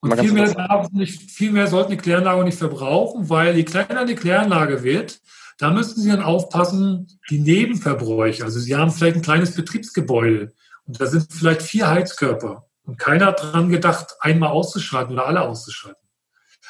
[0.00, 4.16] Und viel mehr, nicht, viel mehr sollten die Kläranlage nicht verbrauchen, weil je kleiner die
[4.16, 5.20] Kläranlage wird,
[5.58, 8.44] da müssen Sie dann aufpassen, die Nebenverbräuche.
[8.44, 10.52] Also Sie haben vielleicht ein kleines Betriebsgebäude
[10.86, 15.42] und da sind vielleicht vier Heizkörper und keiner hat daran gedacht, einmal auszuschalten oder alle
[15.42, 16.01] auszuschalten.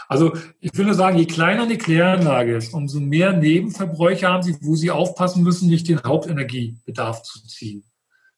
[0.08, 4.74] Also ich würde sagen, je kleiner die Kläranlage ist, umso mehr Nebenverbräuche haben sie, wo
[4.74, 7.84] sie aufpassen müssen, nicht den Hauptenergiebedarf zu ziehen.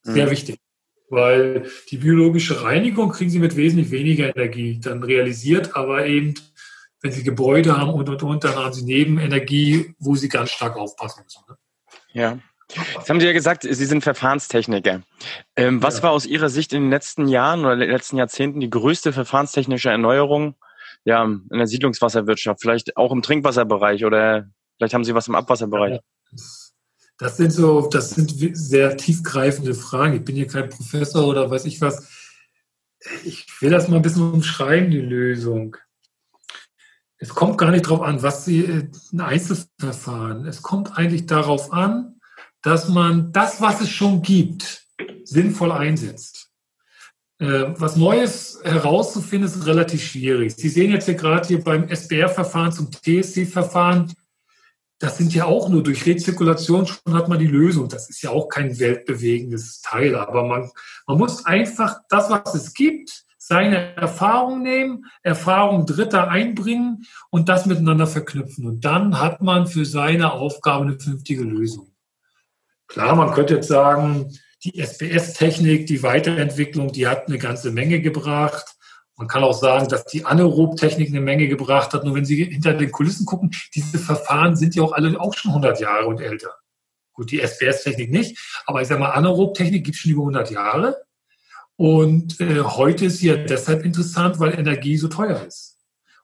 [0.03, 0.31] Sehr mhm.
[0.31, 0.59] wichtig.
[1.11, 6.35] Weil die biologische Reinigung kriegen sie mit wesentlich weniger Energie dann realisiert, aber eben,
[7.03, 10.77] wenn sie Gebäude haben und und und, dann haben sie Nebenenergie, wo sie ganz stark
[10.77, 11.43] aufpassen müssen.
[11.49, 11.57] Ne?
[12.13, 12.39] Ja.
[12.97, 15.03] Jetzt haben Sie ja gesagt, Sie sind Verfahrenstechniker.
[15.55, 16.05] Ähm, was ja.
[16.05, 19.91] war aus Ihrer Sicht in den letzten Jahren oder den letzten Jahrzehnten die größte verfahrenstechnische
[19.91, 20.55] Erneuerung
[21.05, 26.01] ja, in der Siedlungswasserwirtschaft, vielleicht auch im Trinkwasserbereich oder vielleicht haben Sie was im Abwasserbereich.
[27.19, 30.17] Das sind so, das sind sehr tiefgreifende Fragen.
[30.17, 32.09] Ich bin hier kein Professor oder weiß ich was.
[33.25, 35.77] Ich will das mal ein bisschen umschreiben, die Lösung.
[37.19, 41.73] es kommt gar nicht darauf an, was Sie, äh, ein Einzelverfahren, es kommt eigentlich darauf
[41.73, 42.21] an,
[42.63, 44.85] dass man das, was es schon gibt,
[45.25, 46.34] sinnvoll einsetzt.
[47.39, 50.55] Äh, was Neues herauszufinden, ist relativ schwierig.
[50.57, 54.13] Sie sehen jetzt hier gerade hier beim SBR-Verfahren zum TSC-Verfahren,
[55.01, 57.89] das sind ja auch nur durch Rezirkulation schon hat man die Lösung.
[57.89, 60.71] Das ist ja auch kein weltbewegendes Teil, aber man,
[61.07, 67.67] man muss einfach das, was es gibt, seine Erfahrung nehmen, Erfahrung Dritter einbringen und das
[67.67, 68.67] miteinander verknüpfen.
[68.67, 71.93] Und dann hat man für seine Aufgabe eine vernünftige Lösung.
[72.87, 74.33] Klar, man könnte jetzt sagen,
[74.65, 78.77] die SBS-Technik, die Weiterentwicklung, die hat eine ganze Menge gebracht.
[79.17, 82.05] Man kann auch sagen, dass die Anaerob-Technik eine Menge gebracht hat.
[82.05, 85.51] Nur wenn Sie hinter den Kulissen gucken, diese Verfahren sind ja auch alle auch schon
[85.51, 86.55] 100 Jahre und älter.
[87.13, 90.97] Gut, die SBS-Technik nicht, aber ich sage mal, Anaerob-Technik gibt es schon über 100 Jahre.
[91.77, 95.79] Und äh, heute ist sie ja deshalb interessant, weil Energie so teuer ist.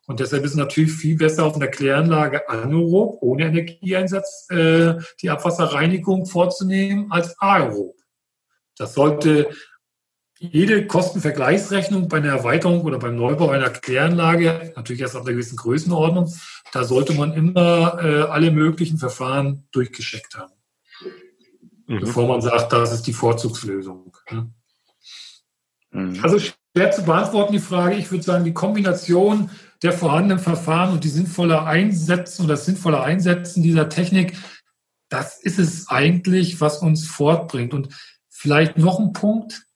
[0.07, 6.27] Und deshalb ist natürlich viel besser auf einer Kläranlage anaerob, ohne Energieeinsatz, äh, die Abwasserreinigung
[6.27, 8.00] vorzunehmen, als aerob.
[8.77, 9.51] Das sollte
[10.39, 15.57] jede Kostenvergleichsrechnung bei einer Erweiterung oder beim Neubau einer Kläranlage, natürlich erst ab einer gewissen
[15.57, 16.33] Größenordnung,
[16.73, 20.53] da sollte man immer äh, alle möglichen Verfahren durchgeschickt haben.
[21.87, 22.01] Mhm.
[22.01, 24.17] Bevor man sagt, das ist die Vorzugslösung.
[24.31, 24.51] Ne?
[25.91, 26.19] Mhm.
[26.23, 27.97] Also schwer zu beantworten die Frage.
[27.97, 29.51] Ich würde sagen, die Kombination
[29.83, 34.37] der vorhandenen Verfahren und die sinnvolle Einsetzen oder das sinnvolle Einsetzen dieser Technik,
[35.11, 37.75] das ist es eigentlich, was uns fortbringt.
[37.75, 37.89] Und
[38.41, 39.67] vielleicht noch ein Punkt.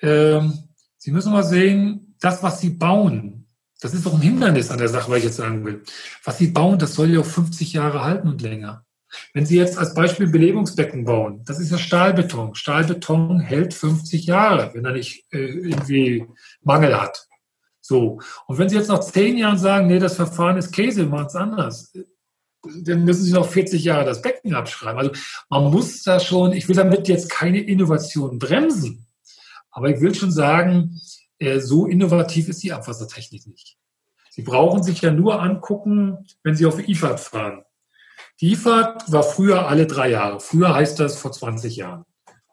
[0.00, 0.52] Ähm,
[0.96, 3.48] Sie müssen mal sehen, das, was Sie bauen,
[3.80, 5.82] das ist doch ein Hindernis an der Sache, was ich jetzt sagen will.
[6.22, 8.84] Was Sie bauen, das soll ja auch 50 Jahre halten und länger.
[9.34, 12.54] Wenn Sie jetzt als Beispiel Belebungsbecken bauen, das ist ja Stahlbeton.
[12.54, 16.26] Stahlbeton hält 50 Jahre, wenn er nicht äh, irgendwie
[16.62, 17.26] Mangel hat.
[17.80, 18.20] So.
[18.46, 21.34] Und wenn Sie jetzt nach zehn Jahren sagen, nee, das Verfahren ist Käse, machen es
[21.34, 21.92] anders,
[22.62, 24.98] dann müssen Sie noch 40 Jahre das Becken abschreiben.
[24.98, 25.12] Also
[25.48, 29.06] man muss da schon, ich will damit jetzt keine Innovation bremsen,
[29.70, 31.00] aber ich will schon sagen,
[31.38, 33.78] äh, so innovativ ist die Abwassertechnik nicht.
[34.30, 37.64] Sie brauchen sich ja nur angucken, wenn Sie auf IFAD fahren.
[38.40, 40.40] Die IFAD war früher alle drei Jahre.
[40.40, 42.04] Früher heißt das vor 20 Jahren.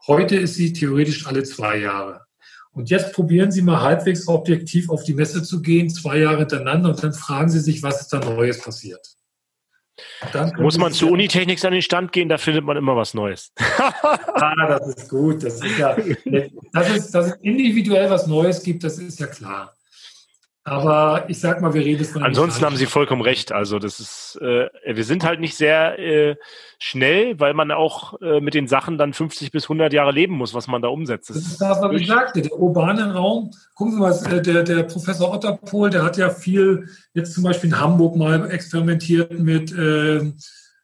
[0.08, 2.26] Heute ist sie theoretisch alle zwei Jahre.
[2.72, 6.89] Und jetzt probieren Sie mal halbwegs objektiv auf die Messe zu gehen, zwei Jahre hintereinander,
[6.89, 9.16] und dann fragen Sie sich, was ist da Neues passiert.
[10.58, 13.52] Muss man zu Unitechnics an den Stand gehen, da findet man immer was Neues.
[13.78, 15.43] ah, das ist gut.
[15.43, 15.96] Das ist ja,
[16.74, 19.75] dass es, dass es individuell was Neues gibt, das ist ja klar.
[20.68, 22.24] Aber ich sag mal, wir reden von.
[22.24, 23.51] Ansonsten haben Sie vollkommen recht.
[23.51, 26.38] Also das ist, äh, wir sind halt nicht sehr äh,
[26.80, 30.55] schnell, weil man auch äh, mit den Sachen dann 50 bis 100 Jahre leben muss,
[30.55, 31.30] was man da umsetzt.
[31.30, 32.41] Das, das ist das, was ich sagte.
[32.41, 33.51] Der urbane Raum.
[33.76, 37.70] Gucken Sie mal, äh, der, der Professor Otterpohl, der hat ja viel jetzt zum Beispiel
[37.70, 40.34] in Hamburg mal experimentiert mit äh,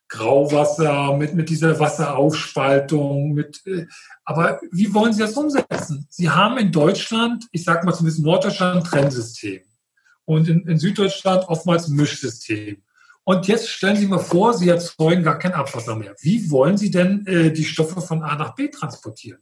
[0.09, 3.88] Grauwasser, mit, mit dieser Wasseraufspaltung, mit, äh,
[4.25, 6.05] aber wie wollen Sie das umsetzen?
[6.11, 9.61] Sie haben in Deutschland, ich sage mal zumindest in Norddeutschland, ein Trennsystem
[10.26, 12.84] und in, in Süddeutschland oftmals Mischsystem.
[13.24, 16.15] Und jetzt stellen Sie mal vor, Sie erzeugen gar kein Abwasser mehr.
[16.22, 19.39] Wie wollen Sie denn äh, die Stoffe von A nach B transportieren?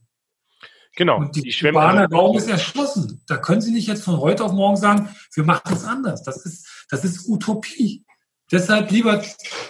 [0.96, 1.18] Genau.
[1.18, 3.22] Und die, die urbane Raum ist erschlossen.
[3.28, 6.24] Da können Sie nicht jetzt von heute auf morgen sagen, wir machen es anders.
[6.24, 8.06] Das ist, das ist Utopie.
[8.52, 9.24] Deshalb lieber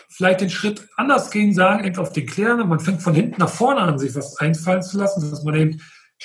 [0.09, 2.67] vielleicht den Schritt anders gehen, sagen, einfach auf den Klären.
[2.67, 5.81] Man fängt von hinten nach vorne an, sich was einfallen zu lassen, dass man eben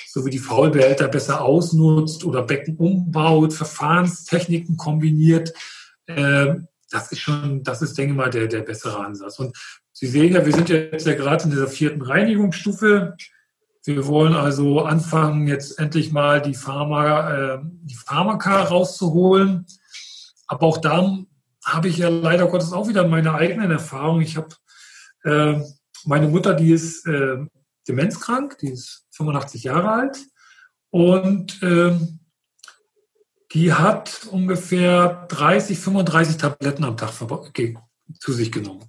[0.07, 5.53] so wie die Faulbehälter besser ausnutzt oder Becken umbaut, Verfahrenstechniken kombiniert.
[6.07, 9.39] Ähm, das ist schon, das ist, denke ich mal, der, der bessere Ansatz.
[9.39, 9.55] Und
[9.91, 13.15] Sie sehen ja, wir sind jetzt ja gerade in dieser vierten Reinigungsstufe.
[13.85, 19.65] Wir wollen also anfangen, jetzt endlich mal die, Pharma, äh, die Pharmaka rauszuholen.
[20.47, 21.17] Aber auch da
[21.63, 24.21] habe ich ja leider Gottes auch wieder meine eigenen Erfahrungen.
[24.21, 24.49] Ich habe
[25.23, 25.61] äh,
[26.03, 27.07] meine Mutter, die ist
[27.87, 30.17] demenzkrank, die ist 85 Jahre alt
[30.89, 32.19] und ähm,
[33.53, 37.11] die hat ungefähr 30, 35 Tabletten am Tag
[38.19, 38.83] zu sich genommen.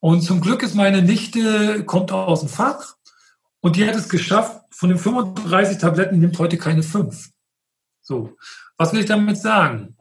[0.00, 2.96] Und zum Glück ist meine Nichte, kommt aus dem Fach
[3.60, 7.30] und die hat es geschafft, von den 35 Tabletten nimmt heute keine fünf.
[8.00, 8.36] So,
[8.76, 9.95] was will ich damit sagen?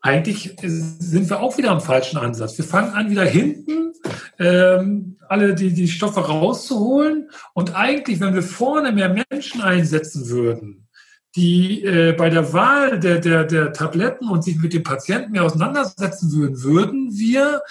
[0.00, 2.56] Eigentlich sind wir auch wieder am falschen Ansatz.
[2.56, 3.92] Wir fangen an, wieder hinten
[4.38, 7.30] ähm, alle die, die Stoffe rauszuholen.
[7.52, 10.88] Und eigentlich, wenn wir vorne mehr Menschen einsetzen würden,
[11.36, 15.44] die äh, bei der Wahl der, der, der Tabletten und sich mit dem Patienten mehr
[15.44, 17.62] auseinandersetzen würden, würden wir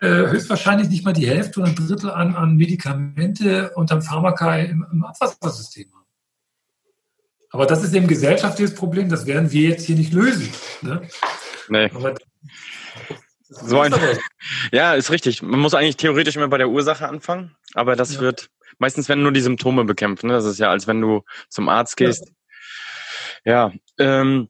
[0.00, 4.58] äh, höchstwahrscheinlich nicht mal die Hälfte oder ein Drittel an, an Medikamente und an Pharmaka
[4.58, 6.04] im, im Abwassersystem haben.
[7.50, 10.48] Aber das ist eben gesellschaftliches Problem, das werden wir jetzt hier nicht lösen.
[10.82, 11.02] Ne?
[11.68, 11.90] Nee.
[11.94, 12.14] Aber
[13.48, 13.94] So ein,
[14.72, 15.42] ja, ist richtig.
[15.42, 18.20] Man muss eigentlich theoretisch immer bei der Ursache anfangen, aber das ja.
[18.20, 20.28] wird meistens, wenn nur die Symptome bekämpfen.
[20.28, 20.34] Ne?
[20.34, 22.32] Das ist ja, als wenn du zum Arzt gehst.
[23.44, 24.48] Ja, ja ähm,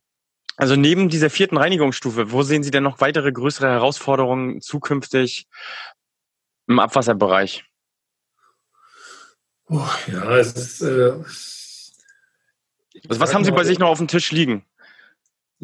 [0.57, 5.49] also neben dieser vierten Reinigungsstufe, wo sehen Sie denn noch weitere größere Herausforderungen zukünftig
[6.69, 7.65] im Abwasserbereich?
[9.67, 10.83] Oh, ja, es ist.
[10.83, 11.13] Äh,
[13.09, 14.65] also was haben Sie bei sich noch auf dem Tisch liegen?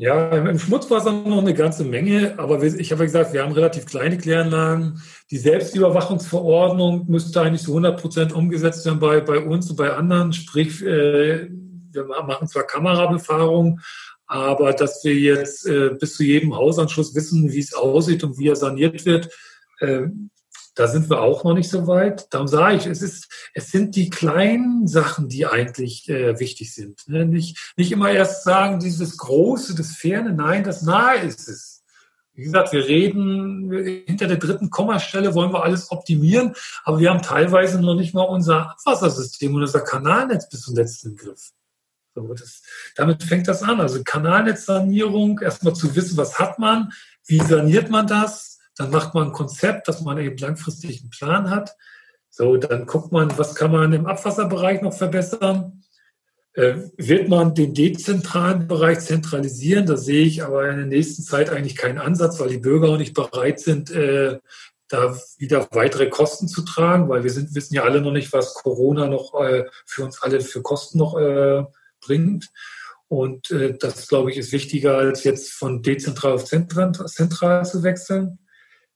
[0.01, 3.85] Ja, im Schmutzwasser noch eine ganze Menge, aber ich habe ja gesagt, wir haben relativ
[3.85, 5.03] kleine Kläranlagen.
[5.31, 10.33] Die Selbstüberwachungsverordnung müsste eigentlich zu 100 Prozent umgesetzt werden bei, bei uns und bei anderen.
[10.33, 11.51] Sprich, äh,
[11.93, 13.81] wir machen zwar Kamerabefahrung,
[14.25, 18.49] aber dass wir jetzt äh, bis zu jedem Hausanschluss wissen, wie es aussieht und wie
[18.49, 19.29] er saniert wird,
[19.81, 20.07] äh,
[20.81, 22.33] da sind wir auch noch nicht so weit.
[22.33, 27.07] Darum sage ich, es ist, es sind die kleinen Sachen, die eigentlich äh, wichtig sind.
[27.07, 27.27] Ne?
[27.27, 31.85] Nicht, nicht immer erst sagen, dieses Große, das Ferne, nein, das Nahe ist es.
[32.33, 33.71] Wie gesagt, wir reden,
[34.07, 36.55] hinter der dritten Kommastelle wollen wir alles optimieren,
[36.85, 41.15] aber wir haben teilweise noch nicht mal unser Abwassersystem und unser Kanalnetz bis zum letzten
[41.15, 41.51] Griff.
[42.15, 42.63] So, das,
[42.97, 43.83] damit fängt das an.
[43.83, 46.91] Also Kanalnetzsanierung, erstmal zu wissen, was hat man,
[47.27, 48.50] wie saniert man das,
[48.81, 51.77] dann macht man ein Konzept, dass man eben langfristig einen Plan hat.
[52.31, 55.83] So, dann guckt man, was kann man im Abwasserbereich noch verbessern.
[56.55, 59.85] Äh, wird man den dezentralen Bereich zentralisieren?
[59.85, 62.97] Da sehe ich aber in der nächsten Zeit eigentlich keinen Ansatz, weil die Bürger auch
[62.97, 64.39] nicht bereit sind, äh,
[64.89, 68.55] da wieder weitere Kosten zu tragen, weil wir sind, wissen ja alle noch nicht, was
[68.55, 71.65] Corona noch äh, für uns alle für Kosten noch äh,
[72.01, 72.49] bringt.
[73.09, 77.83] Und äh, das, glaube ich, ist wichtiger, als jetzt von dezentral auf zentral, zentral zu
[77.83, 78.39] wechseln.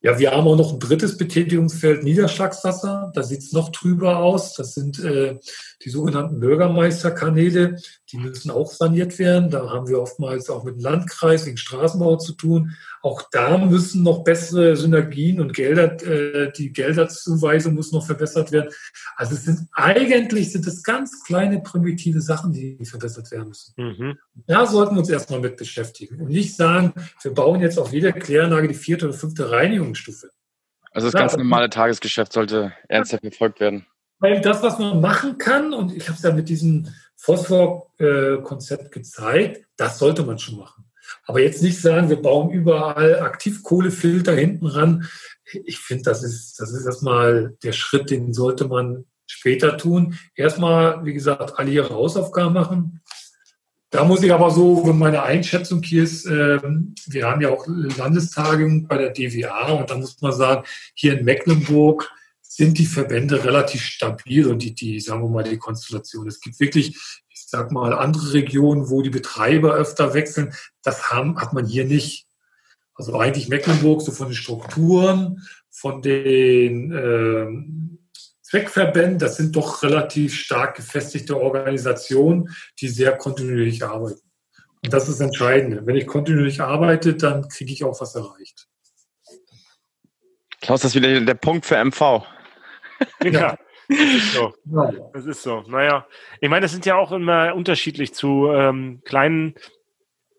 [0.05, 3.11] Ja, wir haben auch noch ein drittes Betätigungsfeld Niederschlagswasser.
[3.15, 4.53] Da sieht es noch trüber aus.
[4.53, 5.39] Das sind äh,
[5.83, 7.79] die sogenannten Bürgermeisterkanäle.
[8.15, 9.51] Die müssen auch saniert werden.
[9.51, 12.77] Da haben wir oftmals auch mit dem Landkreis wegen Straßenbau zu tun.
[13.03, 18.71] Auch da müssen noch bessere Synergien und Gelder, äh, die Gelderzuweisung muss noch verbessert werden.
[19.17, 23.75] Also es sind eigentlich sind es ganz kleine primitive Sachen, die verbessert werden müssen.
[23.77, 24.19] Mhm.
[24.47, 28.13] Da sollten wir uns erstmal mit beschäftigen und nicht sagen, wir bauen jetzt auf jeder
[28.13, 30.31] Kläranlage die vierte oder fünfte Reinigungsstufe.
[30.93, 33.87] Also das ja, ganz normale Tagesgeschäft sollte ernsthaft verfolgt werden.
[34.21, 36.89] Weil das, was man machen kann, und ich habe es ja mit diesem
[37.25, 40.85] Phosphor-Konzept gezeigt, das sollte man schon machen.
[41.27, 45.09] Aber jetzt nicht sagen, wir bauen überall Aktivkohlefilter hinten ran.
[45.65, 50.19] Ich finde, das ist, das ist erstmal der Schritt, den sollte man später tun.
[50.35, 53.01] Erstmal, wie gesagt, alle ihre Hausaufgaben machen.
[53.89, 56.61] Da muss ich aber so, wenn meine Einschätzung hier ist, äh,
[57.07, 60.65] wir haben ja auch Landestagung bei der DWA und da muss man sagen,
[60.95, 62.11] hier in Mecklenburg
[62.57, 66.29] sind die Verbände relativ stabil und die, die, sagen wir mal, die Konstellation.
[66.29, 66.97] Es gibt wirklich
[67.55, 70.53] sag mal, andere Regionen, wo die Betreiber öfter wechseln,
[70.83, 72.27] das haben, hat man hier nicht.
[72.97, 77.47] Also eigentlich Mecklenburg, so von den Strukturen, von den äh,
[78.43, 82.51] Zweckverbänden, das sind doch relativ stark gefestigte Organisationen,
[82.81, 84.21] die sehr kontinuierlich arbeiten.
[84.83, 85.87] Und das ist entscheidend.
[85.87, 88.69] Wenn ich kontinuierlich arbeite, dann kriege ich auch was erreicht.
[90.61, 92.27] Klaus, das ist wieder der Punkt für MV.
[93.25, 93.59] Ja.
[93.87, 94.55] Das ist so.
[95.13, 95.63] Das ist so.
[95.69, 96.07] Naja,
[96.41, 99.55] ich meine, das sind ja auch immer unterschiedlich zu ähm, kleinen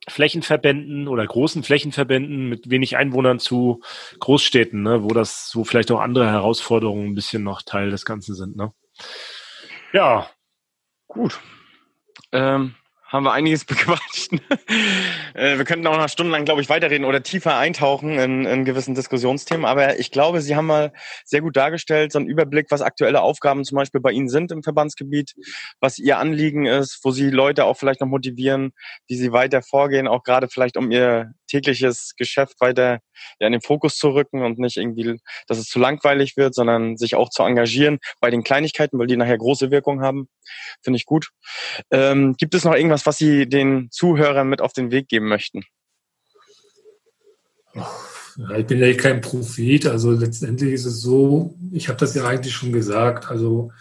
[0.07, 3.81] Flächenverbänden oder großen Flächenverbänden mit wenig Einwohnern zu
[4.19, 8.35] Großstädten, ne, wo das, wo vielleicht auch andere Herausforderungen ein bisschen noch Teil des Ganzen
[8.35, 8.55] sind.
[8.55, 8.71] Ne?
[9.93, 10.29] Ja,
[11.07, 11.39] gut.
[12.31, 12.75] Ähm,
[13.07, 14.31] haben wir einiges bequatscht.
[15.33, 18.95] Äh, wir könnten auch noch stundenlang, glaube ich, weiterreden oder tiefer eintauchen in, in gewissen
[18.95, 19.65] Diskussionsthemen.
[19.65, 20.93] Aber ich glaube, Sie haben mal
[21.23, 24.63] sehr gut dargestellt, so einen Überblick, was aktuelle Aufgaben zum Beispiel bei Ihnen sind im
[24.63, 25.33] Verbandsgebiet,
[25.79, 28.71] was Ihr Anliegen ist, wo Sie Leute auch vielleicht noch motivieren,
[29.07, 32.99] wie Sie weiter vorgehen, auch gerade vielleicht um Ihr tägliches Geschäft weiter
[33.39, 36.97] ja, in den Fokus zu rücken und nicht irgendwie, dass es zu langweilig wird, sondern
[36.97, 40.27] sich auch zu engagieren bei den Kleinigkeiten, weil die nachher große Wirkung haben.
[40.81, 41.29] Finde ich gut.
[41.91, 45.63] Ähm, gibt es noch irgendwas, was Sie den Zuhörern mit auf den Weg geben möchten?
[48.57, 52.53] Ich bin ja kein Prophet, also letztendlich ist es so, ich habe das ja eigentlich
[52.53, 53.71] schon gesagt, also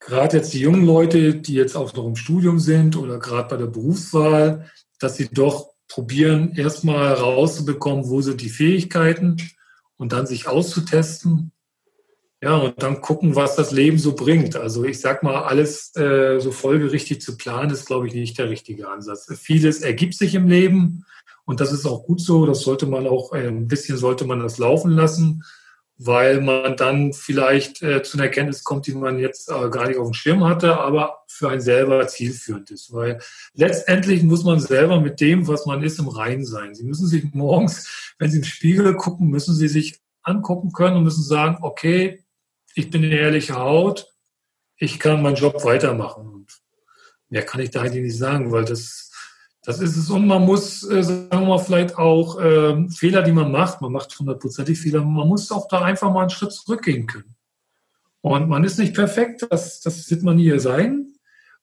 [0.00, 3.56] gerade jetzt die jungen Leute, die jetzt auch noch im Studium sind oder gerade bei
[3.56, 9.36] der Berufswahl, dass sie doch probieren, erstmal rauszubekommen, wo sind die Fähigkeiten
[9.96, 11.52] und dann sich auszutesten.
[12.40, 14.54] Ja, und dann gucken, was das Leben so bringt.
[14.54, 18.48] Also ich sag mal, alles äh, so folgerichtig zu planen, ist, glaube ich, nicht der
[18.48, 19.26] richtige Ansatz.
[19.40, 21.04] Vieles ergibt sich im Leben
[21.44, 22.46] und das ist auch gut so.
[22.46, 25.44] Das sollte man auch, äh, ein bisschen sollte man das laufen lassen.
[25.98, 29.98] weil man dann vielleicht äh, zu einer Erkenntnis kommt, die man jetzt äh, gar nicht
[29.98, 32.92] auf dem Schirm hatte, aber für einen selber zielführend ist.
[32.92, 33.20] Weil
[33.54, 36.74] letztendlich muss man selber mit dem, was man ist, im Rein sein.
[36.74, 41.04] Sie müssen sich morgens, wenn Sie im Spiegel gucken, müssen Sie sich angucken können und
[41.04, 42.22] müssen sagen, okay,
[42.78, 44.06] ich bin ehrliche Haut,
[44.76, 46.28] ich kann meinen Job weitermachen.
[46.28, 46.46] Und
[47.28, 49.08] mehr kann ich da eigentlich nicht sagen, weil das
[49.68, 50.08] das ist es.
[50.08, 53.92] Und man muss, äh, sagen wir mal, vielleicht auch äh, Fehler, die man macht, man
[53.92, 57.34] macht hundertprozentig Fehler, man muss auch da einfach mal einen Schritt zurückgehen können.
[58.22, 61.12] Und man ist nicht perfekt, das, das wird man nie sein.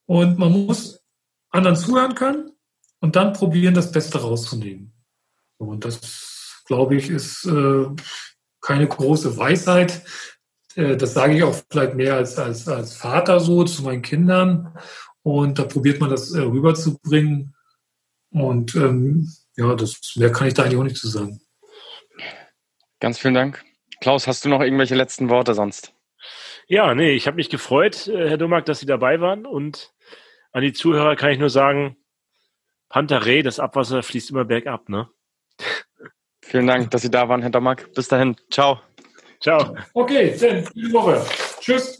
[0.05, 1.01] Und man muss
[1.49, 2.51] anderen zuhören können
[2.99, 4.93] und dann probieren, das Beste rauszunehmen.
[5.57, 7.87] Und das, glaube ich, ist äh,
[8.61, 10.03] keine große Weisheit.
[10.75, 14.77] Äh, das sage ich auch vielleicht mehr als, als, als Vater so zu meinen Kindern.
[15.23, 17.55] Und da probiert man das äh, rüberzubringen.
[18.29, 21.39] Und ähm, ja, das mehr kann ich da eigentlich auch nicht zu sagen.
[22.99, 23.63] Ganz vielen Dank.
[24.01, 25.93] Klaus, hast du noch irgendwelche letzten Worte sonst?
[26.67, 29.45] Ja, nee, ich habe mich gefreut, äh, Herr Domak, dass Sie dabei waren.
[29.45, 29.93] Und
[30.51, 31.97] an die Zuhörer kann ich nur sagen,
[32.89, 35.09] Pantarei, das Abwasser fließt immer bergab, ne?
[36.41, 37.93] Vielen Dank, dass Sie da waren, Herr Domak.
[37.93, 38.35] Bis dahin.
[38.51, 38.79] Ciao.
[39.45, 39.75] Ciao.
[39.93, 41.23] Okay, dann, gute Woche.
[41.59, 41.99] Tschüss.